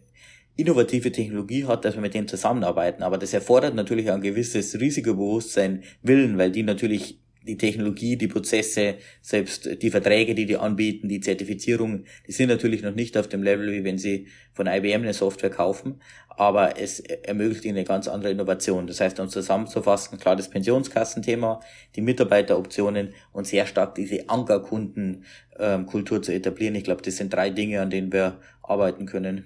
innovative 0.57 1.11
Technologie 1.11 1.65
hat, 1.65 1.85
dass 1.85 1.95
wir 1.95 2.01
mit 2.01 2.13
denen 2.13 2.27
zusammenarbeiten. 2.27 3.03
Aber 3.03 3.17
das 3.17 3.33
erfordert 3.33 3.75
natürlich 3.75 4.11
ein 4.11 4.21
gewisses 4.21 4.79
Risikobewusstsein, 4.79 5.83
Willen, 6.01 6.37
weil 6.37 6.51
die 6.51 6.63
natürlich 6.63 7.19
die 7.45 7.57
Technologie, 7.57 8.15
die 8.17 8.27
Prozesse, 8.27 8.95
selbst 9.21 9.81
die 9.81 9.91
Verträge, 9.91 10.33
die 10.33 10.45
die 10.45 10.57
anbieten, 10.57 11.07
die 11.07 11.19
Zertifizierung, 11.19 12.05
die 12.27 12.31
sind 12.31 12.49
natürlich 12.49 12.81
noch 12.81 12.95
nicht 12.95 13.17
auf 13.17 13.27
dem 13.27 13.43
Level, 13.43 13.71
wie 13.71 13.83
wenn 13.83 13.97
sie 13.97 14.27
von 14.53 14.67
IBM 14.67 15.03
eine 15.03 15.13
Software 15.13 15.51
kaufen, 15.51 15.99
aber 16.29 16.79
es 16.79 16.99
ermöglicht 16.99 17.65
ihnen 17.65 17.77
eine 17.77 17.85
ganz 17.85 18.07
andere 18.07 18.31
Innovation. 18.31 18.87
Das 18.87 18.99
heißt, 18.99 19.19
uns 19.19 19.31
zusammenzufassen, 19.31 20.19
klar 20.19 20.35
das 20.35 20.49
Pensionskassenthema, 20.49 21.59
die 21.95 22.01
Mitarbeiteroptionen 22.01 23.13
und 23.31 23.47
sehr 23.47 23.67
stark 23.67 23.95
diese 23.95 24.27
Ankerkundenkultur 24.27 26.21
zu 26.21 26.33
etablieren. 26.33 26.75
Ich 26.75 26.83
glaube, 26.83 27.03
das 27.03 27.17
sind 27.17 27.31
drei 27.31 27.51
Dinge, 27.51 27.79
an 27.81 27.89
denen 27.89 28.11
wir 28.11 28.39
arbeiten 28.63 29.05
können. 29.05 29.45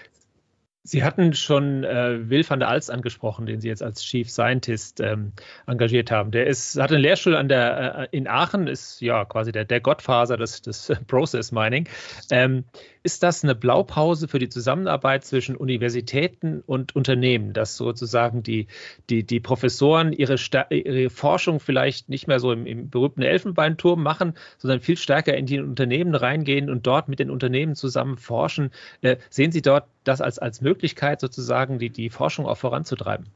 Sie 0.91 1.05
hatten 1.05 1.31
schon 1.33 1.85
äh, 1.85 2.29
Will 2.29 2.43
van 2.45 2.59
der 2.59 2.67
Alst 2.67 2.91
angesprochen, 2.91 3.45
den 3.45 3.61
Sie 3.61 3.69
jetzt 3.69 3.81
als 3.81 4.03
Chief 4.03 4.29
Scientist 4.29 4.99
ähm, 4.99 5.31
engagiert 5.65 6.11
haben. 6.11 6.31
Der 6.31 6.47
ist, 6.47 6.77
hat 6.77 6.91
einen 6.91 7.01
Lehrstuhl 7.01 7.37
an 7.37 7.47
der, 7.47 7.99
äh, 7.99 8.07
in 8.11 8.27
Aachen, 8.27 8.67
ist 8.67 8.99
ja 8.99 9.23
quasi 9.23 9.53
der, 9.53 9.63
der 9.63 9.79
Gottfaser 9.79 10.35
des, 10.35 10.61
des 10.61 10.91
Process 11.07 11.53
Mining. 11.53 11.87
Ähm, 12.29 12.65
ist 13.03 13.23
das 13.23 13.41
eine 13.41 13.55
Blaupause 13.55 14.27
für 14.27 14.37
die 14.37 14.49
Zusammenarbeit 14.49 15.23
zwischen 15.23 15.55
Universitäten 15.55 16.61
und 16.65 16.93
Unternehmen, 16.93 17.53
dass 17.53 17.77
sozusagen 17.77 18.43
die, 18.43 18.67
die, 19.09 19.23
die 19.23 19.39
Professoren 19.39 20.11
ihre, 20.11 20.35
ihre 20.69 21.09
Forschung 21.09 21.61
vielleicht 21.61 22.09
nicht 22.09 22.27
mehr 22.27 22.41
so 22.41 22.51
im, 22.51 22.65
im 22.65 22.89
berühmten 22.89 23.21
Elfenbeinturm 23.21 24.03
machen, 24.03 24.33
sondern 24.57 24.81
viel 24.81 24.97
stärker 24.97 25.35
in 25.35 25.45
die 25.45 25.61
Unternehmen 25.61 26.15
reingehen 26.15 26.69
und 26.69 26.85
dort 26.85 27.07
mit 27.07 27.19
den 27.19 27.31
Unternehmen 27.31 27.75
zusammen 27.75 28.17
forschen? 28.17 28.71
Äh, 29.01 29.15
sehen 29.29 29.53
Sie 29.53 29.61
dort 29.61 29.85
das 30.03 30.21
als, 30.21 30.39
als 30.39 30.61
Möglichkeit, 30.61 31.19
sozusagen 31.19 31.79
die, 31.79 31.89
die 31.89 32.09
Forschung 32.09 32.45
auch 32.45 32.57
voranzutreiben? 32.57 33.27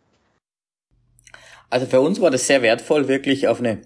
Also 1.69 1.85
für 1.85 2.01
uns 2.01 2.21
war 2.21 2.31
das 2.31 2.47
sehr 2.47 2.61
wertvoll, 2.61 3.07
wirklich 3.07 3.47
auf 3.47 3.59
eine 3.59 3.81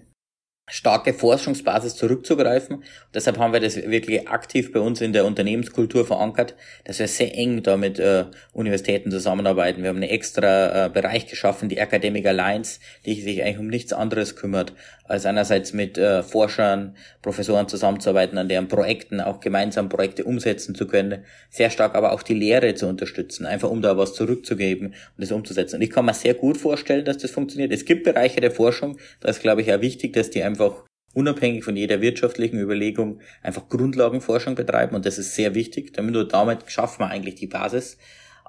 starke 0.70 1.12
Forschungsbasis 1.12 1.96
zurückzugreifen. 1.96 2.76
Und 2.76 2.84
deshalb 3.14 3.38
haben 3.38 3.52
wir 3.52 3.60
das 3.60 3.76
wirklich 3.76 4.28
aktiv 4.28 4.72
bei 4.72 4.80
uns 4.80 5.00
in 5.00 5.12
der 5.12 5.24
Unternehmenskultur 5.24 6.06
verankert, 6.06 6.54
dass 6.84 7.00
wir 7.00 7.08
sehr 7.08 7.34
eng 7.36 7.62
da 7.62 7.76
mit 7.76 7.98
äh, 7.98 8.26
Universitäten 8.52 9.10
zusammenarbeiten. 9.10 9.82
Wir 9.82 9.88
haben 9.88 9.96
einen 9.96 10.10
extra 10.10 10.86
äh, 10.86 10.88
Bereich 10.88 11.26
geschaffen, 11.26 11.68
die 11.68 11.78
Academic 11.78 12.26
Alliance, 12.26 12.80
die 13.04 13.20
sich 13.20 13.42
eigentlich 13.42 13.58
um 13.58 13.66
nichts 13.66 13.92
anderes 13.92 14.36
kümmert, 14.36 14.72
als 15.10 15.26
einerseits 15.26 15.72
mit 15.72 15.98
äh, 15.98 16.22
Forschern, 16.22 16.96
Professoren 17.20 17.68
zusammenzuarbeiten, 17.68 18.38
an 18.38 18.48
deren 18.48 18.68
Projekten 18.68 19.20
auch 19.20 19.40
gemeinsam 19.40 19.88
Projekte 19.88 20.24
umsetzen 20.24 20.74
zu 20.74 20.86
können, 20.86 21.24
sehr 21.50 21.70
stark 21.70 21.96
aber 21.96 22.12
auch 22.12 22.22
die 22.22 22.34
Lehre 22.34 22.74
zu 22.76 22.86
unterstützen, 22.86 23.44
einfach 23.44 23.70
um 23.70 23.82
da 23.82 23.96
was 23.96 24.14
zurückzugeben 24.14 24.88
und 24.88 24.94
das 25.16 25.32
umzusetzen. 25.32 25.76
Und 25.76 25.82
ich 25.82 25.90
kann 25.90 26.04
mir 26.04 26.14
sehr 26.14 26.34
gut 26.34 26.56
vorstellen, 26.56 27.04
dass 27.04 27.18
das 27.18 27.32
funktioniert. 27.32 27.72
Es 27.72 27.84
gibt 27.84 28.04
Bereiche 28.04 28.40
der 28.40 28.52
Forschung, 28.52 28.98
da 29.20 29.28
ist 29.28 29.40
glaube 29.40 29.62
ich 29.62 29.74
auch 29.74 29.80
wichtig, 29.80 30.12
dass 30.12 30.30
die 30.30 30.44
einfach 30.44 30.84
unabhängig 31.12 31.64
von 31.64 31.76
jeder 31.76 32.00
wirtschaftlichen 32.00 32.60
Überlegung 32.60 33.18
einfach 33.42 33.68
Grundlagenforschung 33.68 34.54
betreiben 34.54 34.94
und 34.94 35.06
das 35.06 35.18
ist 35.18 35.34
sehr 35.34 35.56
wichtig, 35.56 35.92
damit 35.92 36.14
nur 36.14 36.28
damit 36.28 36.70
schaffen 36.70 37.00
wir 37.00 37.08
eigentlich 37.08 37.34
die 37.34 37.48
Basis 37.48 37.98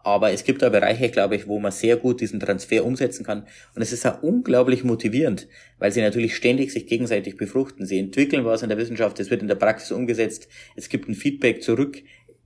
aber 0.04 0.32
es 0.32 0.44
gibt 0.44 0.62
da 0.62 0.70
Bereiche, 0.70 1.10
glaube 1.10 1.36
ich, 1.36 1.48
wo 1.48 1.60
man 1.60 1.72
sehr 1.72 1.98
gut 1.98 2.22
diesen 2.22 2.40
Transfer 2.40 2.86
umsetzen 2.86 3.26
kann. 3.26 3.46
Und 3.76 3.82
es 3.82 3.92
ist 3.92 4.06
auch 4.06 4.22
unglaublich 4.24 4.84
motivierend, 4.84 5.48
weil 5.80 5.92
sie 5.92 6.02
natürlich 6.02 6.36
ständig 6.36 6.72
sich 6.72 6.88
gegenseitig 6.88 7.38
befruchten. 7.38 7.86
Sie 7.86 8.00
entwickeln 8.00 8.46
was 8.46 8.64
in 8.64 8.70
der 8.70 8.78
Wissenschaft, 8.78 9.20
es 9.20 9.30
wird 9.30 9.42
in 9.42 9.48
der 9.48 9.56
Praxis 9.56 9.92
umgesetzt, 9.92 10.48
es 10.76 10.90
gibt 10.90 11.08
ein 11.08 11.16
Feedback 11.16 11.64
zurück. 11.64 12.02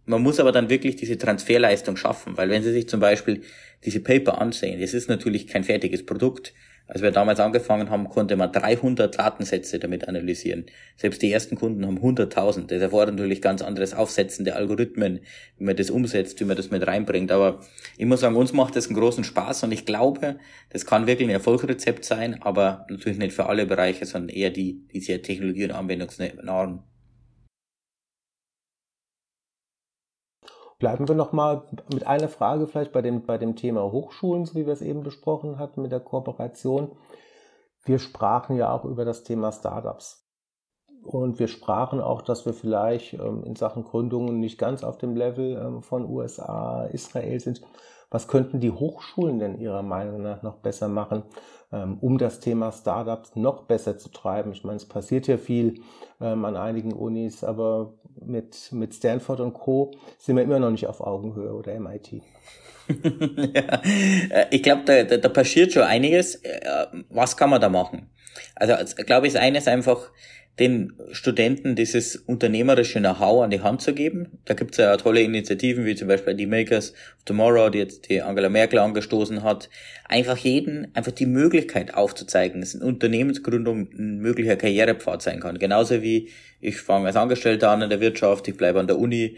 Man 0.06 0.22
muss 0.22 0.40
aber 0.40 0.52
dann 0.52 0.70
wirklich 0.70 0.96
diese 0.96 1.18
Transferleistung 1.18 1.98
schaffen, 1.98 2.38
weil 2.38 2.50
wenn 2.50 2.62
Sie 2.62 2.72
sich 2.72 2.88
zum 2.88 3.00
Beispiel 3.00 3.42
diese 3.84 4.00
Paper 4.02 4.40
ansehen, 4.40 4.80
es 4.80 4.94
ist 4.94 5.10
natürlich 5.10 5.48
kein 5.48 5.64
fertiges 5.64 6.06
Produkt, 6.06 6.54
als 6.88 7.02
wir 7.02 7.12
damals 7.12 7.40
angefangen 7.40 7.90
haben, 7.90 8.10
konnte 8.10 8.36
man 8.36 8.52
300 8.52 9.18
Datensätze 9.18 9.80
damit 9.80 10.08
analysieren. 10.08 10.66
Selbst 10.98 11.22
die 11.22 11.32
ersten 11.32 11.56
Kunden 11.56 11.86
haben 11.86 11.98
100.000. 11.98 12.68
Das 12.68 12.82
erfordert 12.82 13.16
natürlich 13.16 13.42
ganz 13.42 13.62
anderes 13.64 13.94
Aufsetzen 13.94 14.46
der 14.46 14.56
Algorithmen, 14.56 15.22
wie 15.58 15.64
man 15.64 15.76
das 15.76 15.90
umsetzt, 15.90 16.40
wie 16.40 16.46
man 16.46 16.56
das 16.56 16.70
mit 16.70 16.86
reinbringt. 16.86 17.32
Aber 17.32 17.62
ich 17.98 18.06
muss 18.06 18.20
sagen, 18.20 18.36
uns 18.36 18.54
macht 18.54 18.76
das 18.76 18.88
einen 18.88 18.98
großen 18.98 19.24
Spaß 19.24 19.64
und 19.64 19.72
ich 19.72 19.86
glaube, 19.86 20.38
das 20.70 20.86
kann 20.86 21.08
wirklich 21.08 21.28
ein 21.28 21.34
Erfolgsrezept 21.34 22.06
sein, 22.06 22.42
aber 22.42 22.86
natürlich 22.90 23.18
nicht 23.18 23.34
für 23.34 23.48
alle 23.48 23.66
Bereiche, 23.66 24.06
sondern 24.06 24.30
eher 24.30 24.52
die, 24.52 24.86
die 24.94 25.00
sehr 25.00 25.22
technologie- 25.24 25.66
und 25.66 25.72
anwendungsnahen. 25.72 26.84
Bleiben 30.78 31.08
wir 31.08 31.16
nochmal 31.16 31.64
mit 31.94 32.06
einer 32.06 32.28
Frage 32.28 32.68
vielleicht 32.68 32.92
bei 32.92 33.02
dem, 33.02 33.26
bei 33.26 33.38
dem 33.38 33.56
Thema 33.56 33.84
Hochschulen, 33.92 34.46
so 34.46 34.56
wie 34.56 34.66
wir 34.66 34.74
es 34.74 34.82
eben 34.82 35.04
besprochen 35.04 35.58
hatten 35.58 35.82
mit 35.82 35.92
der 35.92 36.02
Kooperation. 36.02 36.92
Wir 37.86 38.00
sprachen 38.00 38.58
ja 38.58 38.74
auch 38.74 38.84
über 38.84 39.06
das 39.06 39.24
Thema 39.24 39.52
Startups. 39.52 40.26
Und 41.06 41.40
wir 41.40 41.48
sprachen 41.48 42.02
auch, 42.02 42.22
dass 42.24 42.46
wir 42.46 42.54
vielleicht 42.54 43.14
ähm, 43.14 43.44
in 43.44 43.56
Sachen 43.56 43.84
Gründungen 43.84 44.40
nicht 44.40 44.58
ganz 44.58 44.84
auf 44.84 44.98
dem 44.98 45.16
Level 45.16 45.56
ähm, 45.56 45.84
von 45.84 46.10
USA, 46.10 46.86
Israel 46.86 47.40
sind. 47.40 47.62
Was 48.10 48.28
könnten 48.28 48.60
die 48.60 48.72
Hochschulen 48.72 49.40
denn 49.40 49.60
Ihrer 49.60 49.84
Meinung 49.84 50.24
nach 50.24 50.42
noch 50.42 50.58
besser 50.58 50.88
machen, 50.88 51.24
ähm, 51.72 52.00
um 52.02 52.18
das 52.18 52.40
Thema 52.40 52.72
Startups 52.72 53.36
noch 53.36 53.64
besser 53.66 53.98
zu 53.98 54.10
treiben? 54.10 54.52
Ich 54.52 54.64
meine, 54.64 54.78
es 54.78 54.88
passiert 54.88 55.28
ja 55.28 55.38
viel 55.38 55.82
an 56.20 56.56
einigen 56.56 56.94
Unis, 56.94 57.44
aber 57.44 57.94
mit, 58.24 58.72
mit 58.72 58.94
Stanford 58.94 59.40
und 59.40 59.54
Co. 59.54 59.92
sind 60.18 60.36
wir 60.36 60.44
immer 60.44 60.60
noch 60.60 60.72
nicht 60.72 60.88
auf 60.88 61.02
Augenhöhe 61.02 61.54
oder 61.54 61.78
MIT. 61.80 62.22
ja, 63.54 63.82
äh, 64.30 64.46
ich 64.52 64.64
glaube, 64.64 64.84
da, 64.86 65.04
da, 65.04 65.18
da 65.18 65.30
passiert 65.30 65.74
schon 65.74 65.84
einiges. 65.84 66.36
Äh, 66.36 66.86
was 67.10 67.38
kann 67.38 67.50
man 67.50 67.62
da 67.62 67.70
machen? 67.70 68.10
Also, 68.56 68.76
glaube 69.06 69.28
ich, 69.28 69.34
ist 69.34 69.40
eines 69.40 69.68
einfach, 69.68 70.12
den 70.60 70.94
Studenten 71.12 71.76
dieses 71.76 72.16
unternehmerische 72.16 73.00
Know-how 73.00 73.44
an 73.44 73.50
die 73.50 73.60
Hand 73.60 73.82
zu 73.82 73.94
geben. 73.94 74.40
Da 74.46 74.54
gibt 74.54 74.72
es 74.72 74.78
ja 74.78 74.96
tolle 74.96 75.22
Initiativen, 75.22 75.86
wie 75.86 75.96
zum 75.96 76.08
Beispiel 76.08 76.34
die 76.34 76.46
Makers 76.46 76.92
of 76.92 77.24
Tomorrow, 77.26 77.70
die 77.70 77.80
jetzt 77.80 78.10
die 78.10 78.22
Angela 78.22 78.48
Merkel 78.48 78.80
angestoßen 78.80 79.44
hat. 79.44 79.70
Einfach 80.08 80.38
jeden, 80.38 80.96
einfach 80.96 81.12
die 81.12 81.26
Möglichkeit 81.26 81.94
aufzuzeigen, 81.94 82.62
dass 82.62 82.74
eine 82.74 82.86
Unternehmensgründung 82.86 83.90
ein 83.92 84.20
möglicher 84.20 84.56
Karrierepfad 84.56 85.22
sein 85.22 85.42
kann. 85.42 85.60
Genauso 85.60 86.02
wie 86.02 86.30
ich 86.62 86.78
fange 86.78 87.08
als 87.08 87.18
Angestellter 87.18 87.70
an 87.72 87.82
in 87.82 87.90
der 87.90 88.00
Wirtschaft, 88.00 88.48
ich 88.48 88.56
bleibe 88.56 88.80
an 88.80 88.88
der 88.88 88.98
Uni, 88.98 89.38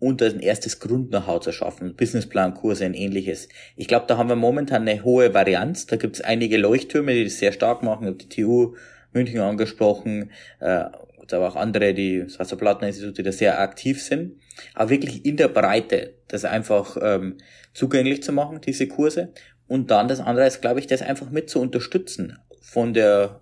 und 0.00 0.22
ein 0.22 0.40
erstes 0.40 0.80
Grund-Know-how 0.80 1.40
zu 1.40 1.52
schaffen, 1.52 1.94
Businessplan-Kurse 1.94 2.86
und 2.86 2.94
ähnliches. 2.94 3.48
Ich 3.76 3.86
glaube, 3.86 4.06
da 4.08 4.16
haben 4.16 4.28
wir 4.28 4.36
momentan 4.36 4.88
eine 4.88 5.04
hohe 5.04 5.34
Varianz. 5.34 5.86
Da 5.86 5.96
gibt 5.96 6.16
es 6.16 6.22
einige 6.22 6.56
Leuchttürme, 6.56 7.12
die 7.14 7.24
das 7.24 7.38
sehr 7.38 7.52
stark 7.52 7.82
machen. 7.82 8.04
Ich 8.04 8.08
habe 8.08 8.24
die 8.24 8.28
TU 8.28 8.74
München 9.12 9.40
angesprochen, 9.40 10.30
äh, 10.60 10.86
aber 11.32 11.48
auch 11.48 11.56
andere, 11.56 11.94
die 11.94 12.24
das 12.24 12.40
Wasserplatteninstitut, 12.40 13.18
die 13.18 13.22
da 13.22 13.30
sehr 13.30 13.60
aktiv 13.60 14.02
sind. 14.02 14.40
Aber 14.74 14.90
wirklich 14.90 15.24
in 15.24 15.36
der 15.36 15.46
Breite, 15.46 16.14
das 16.26 16.44
einfach 16.44 16.96
ähm, 17.00 17.36
zugänglich 17.72 18.22
zu 18.22 18.32
machen, 18.32 18.60
diese 18.60 18.88
Kurse. 18.88 19.32
Und 19.68 19.92
dann 19.92 20.08
das 20.08 20.18
andere 20.18 20.46
ist, 20.46 20.60
glaube 20.60 20.80
ich, 20.80 20.88
das 20.88 21.02
einfach 21.02 21.30
mit 21.30 21.48
zu 21.48 21.60
unterstützen 21.60 22.38
von 22.60 22.94
der 22.94 23.40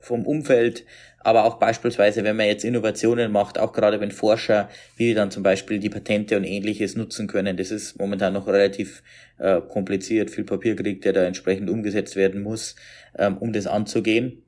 vom 0.00 0.26
Umfeld, 0.26 0.84
aber 1.20 1.44
auch 1.44 1.58
beispielsweise, 1.58 2.24
wenn 2.24 2.36
man 2.36 2.46
jetzt 2.46 2.64
Innovationen 2.64 3.32
macht, 3.32 3.58
auch 3.58 3.72
gerade 3.72 4.00
wenn 4.00 4.12
Forscher, 4.12 4.68
wie 4.96 5.14
dann 5.14 5.30
zum 5.30 5.42
Beispiel 5.42 5.78
die 5.78 5.90
Patente 5.90 6.36
und 6.36 6.44
ähnliches 6.44 6.96
nutzen 6.96 7.26
können, 7.26 7.56
das 7.56 7.70
ist 7.70 7.98
momentan 7.98 8.32
noch 8.32 8.46
relativ 8.46 9.02
äh, 9.38 9.60
kompliziert, 9.60 10.30
viel 10.30 10.44
Papierkrieg, 10.44 11.02
der 11.02 11.12
da 11.12 11.24
entsprechend 11.24 11.70
umgesetzt 11.70 12.16
werden 12.16 12.42
muss, 12.42 12.76
ähm, 13.18 13.36
um 13.38 13.52
das 13.52 13.66
anzugehen 13.66 14.42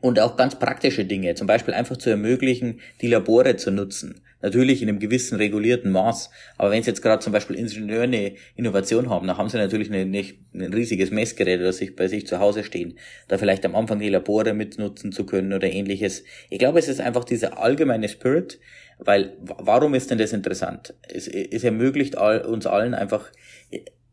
und 0.00 0.20
auch 0.20 0.36
ganz 0.36 0.58
praktische 0.58 1.04
Dinge, 1.04 1.34
zum 1.34 1.46
Beispiel 1.46 1.74
einfach 1.74 1.96
zu 1.96 2.10
ermöglichen, 2.10 2.80
die 3.00 3.08
Labore 3.08 3.56
zu 3.56 3.70
nutzen. 3.70 4.20
Natürlich 4.46 4.80
in 4.80 4.88
einem 4.88 5.00
gewissen 5.00 5.34
regulierten 5.38 5.90
Maß. 5.90 6.30
Aber 6.56 6.70
wenn 6.70 6.80
Sie 6.80 6.88
jetzt 6.88 7.02
gerade 7.02 7.20
zum 7.20 7.32
Beispiel 7.32 7.56
Ingenieure 7.56 8.04
eine 8.04 8.36
Innovation 8.54 9.10
haben, 9.10 9.26
dann 9.26 9.38
haben 9.38 9.48
Sie 9.48 9.56
natürlich 9.56 9.90
eine, 9.90 10.06
nicht 10.06 10.38
ein 10.54 10.72
riesiges 10.72 11.10
Messgerät, 11.10 11.60
das 11.60 11.78
sich 11.78 11.96
bei 11.96 12.06
sich 12.06 12.28
zu 12.28 12.38
Hause 12.38 12.62
stehen. 12.62 12.96
Da 13.26 13.38
vielleicht 13.38 13.66
am 13.66 13.74
Anfang 13.74 13.98
die 13.98 14.08
Labore 14.08 14.54
mitnutzen 14.54 15.10
zu 15.10 15.26
können 15.26 15.52
oder 15.52 15.68
ähnliches. 15.68 16.22
Ich 16.48 16.60
glaube, 16.60 16.78
es 16.78 16.86
ist 16.86 17.00
einfach 17.00 17.24
dieser 17.24 17.58
allgemeine 17.58 18.08
Spirit, 18.08 18.60
weil 19.00 19.36
warum 19.40 19.94
ist 19.94 20.12
denn 20.12 20.18
das 20.18 20.32
interessant? 20.32 20.94
Es, 21.08 21.26
es 21.26 21.64
ermöglicht 21.64 22.16
all, 22.16 22.42
uns 22.42 22.66
allen 22.66 22.94
einfach 22.94 23.32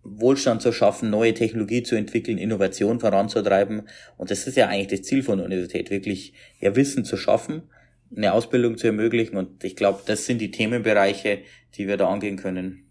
Wohlstand 0.01 0.63
zu 0.63 0.71
schaffen, 0.71 1.11
neue 1.11 1.35
Technologie 1.35 1.83
zu 1.83 1.95
entwickeln, 1.95 2.39
Innovation 2.39 2.99
voranzutreiben. 2.99 3.83
Und 4.17 4.31
das 4.31 4.47
ist 4.47 4.57
ja 4.57 4.67
eigentlich 4.67 4.99
das 4.99 5.03
Ziel 5.03 5.21
von 5.21 5.37
der 5.37 5.45
Universität, 5.45 5.91
wirklich 5.91 6.33
ja 6.59 6.75
Wissen 6.75 7.05
zu 7.05 7.17
schaffen, 7.17 7.69
eine 8.15 8.33
Ausbildung 8.33 8.77
zu 8.77 8.87
ermöglichen. 8.87 9.37
Und 9.37 9.63
ich 9.63 9.75
glaube, 9.75 10.01
das 10.05 10.25
sind 10.25 10.39
die 10.39 10.51
Themenbereiche, 10.51 11.39
die 11.75 11.87
wir 11.87 11.97
da 11.97 12.09
angehen 12.09 12.37
können. 12.37 12.83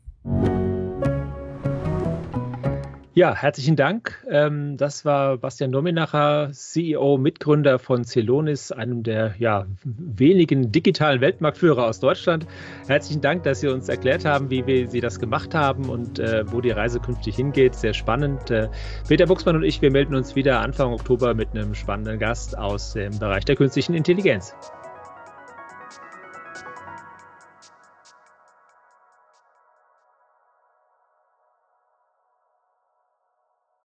Ja, 3.15 3.35
herzlichen 3.35 3.77
Dank. 3.77 4.25
Ähm, 4.31 4.79
das 4.79 5.05
war 5.05 5.37
Bastian 5.37 5.71
Dominacher, 5.71 6.49
CEO, 6.51 7.19
Mitgründer 7.19 7.79
von 7.79 8.05
Celonis, 8.05 8.73
einem 8.73 9.03
der 9.03 9.35
ja, 9.39 9.67
wenigen 9.85 10.73
digitalen 10.73 11.21
Weltmarktführer 11.21 11.85
aus 11.85 12.01
Deutschland. 12.01 12.47
Herzlichen 12.89 13.21
Dank, 13.21 13.43
dass 13.43 13.61
Sie 13.61 13.69
uns 13.69 13.91
erklärt 13.91 14.25
haben, 14.25 14.49
wie 14.49 14.67
wir, 14.67 14.89
Sie 14.89 15.03
das 15.03 15.21
gemacht 15.21 15.55
haben 15.55 15.91
und 15.91 16.21
äh, 16.21 16.51
wo 16.51 16.63
die 16.63 16.71
Reise 16.71 17.01
künftig 17.01 17.37
hingeht. 17.37 17.75
Sehr 17.75 17.93
spannend. 17.93 18.51
Äh, 18.51 18.71
Peter 19.07 19.27
Buchsmann 19.27 19.57
und 19.57 19.65
ich, 19.65 19.83
wir 19.83 19.91
melden 19.91 20.15
uns 20.15 20.35
wieder 20.35 20.61
Anfang 20.61 20.95
Oktober 20.95 21.35
mit 21.35 21.51
einem 21.51 21.75
spannenden 21.75 22.19
Gast 22.19 22.57
aus 22.57 22.95
dem 22.95 23.19
Bereich 23.19 23.45
der 23.45 23.57
künstlichen 23.57 23.93
Intelligenz. 23.93 24.55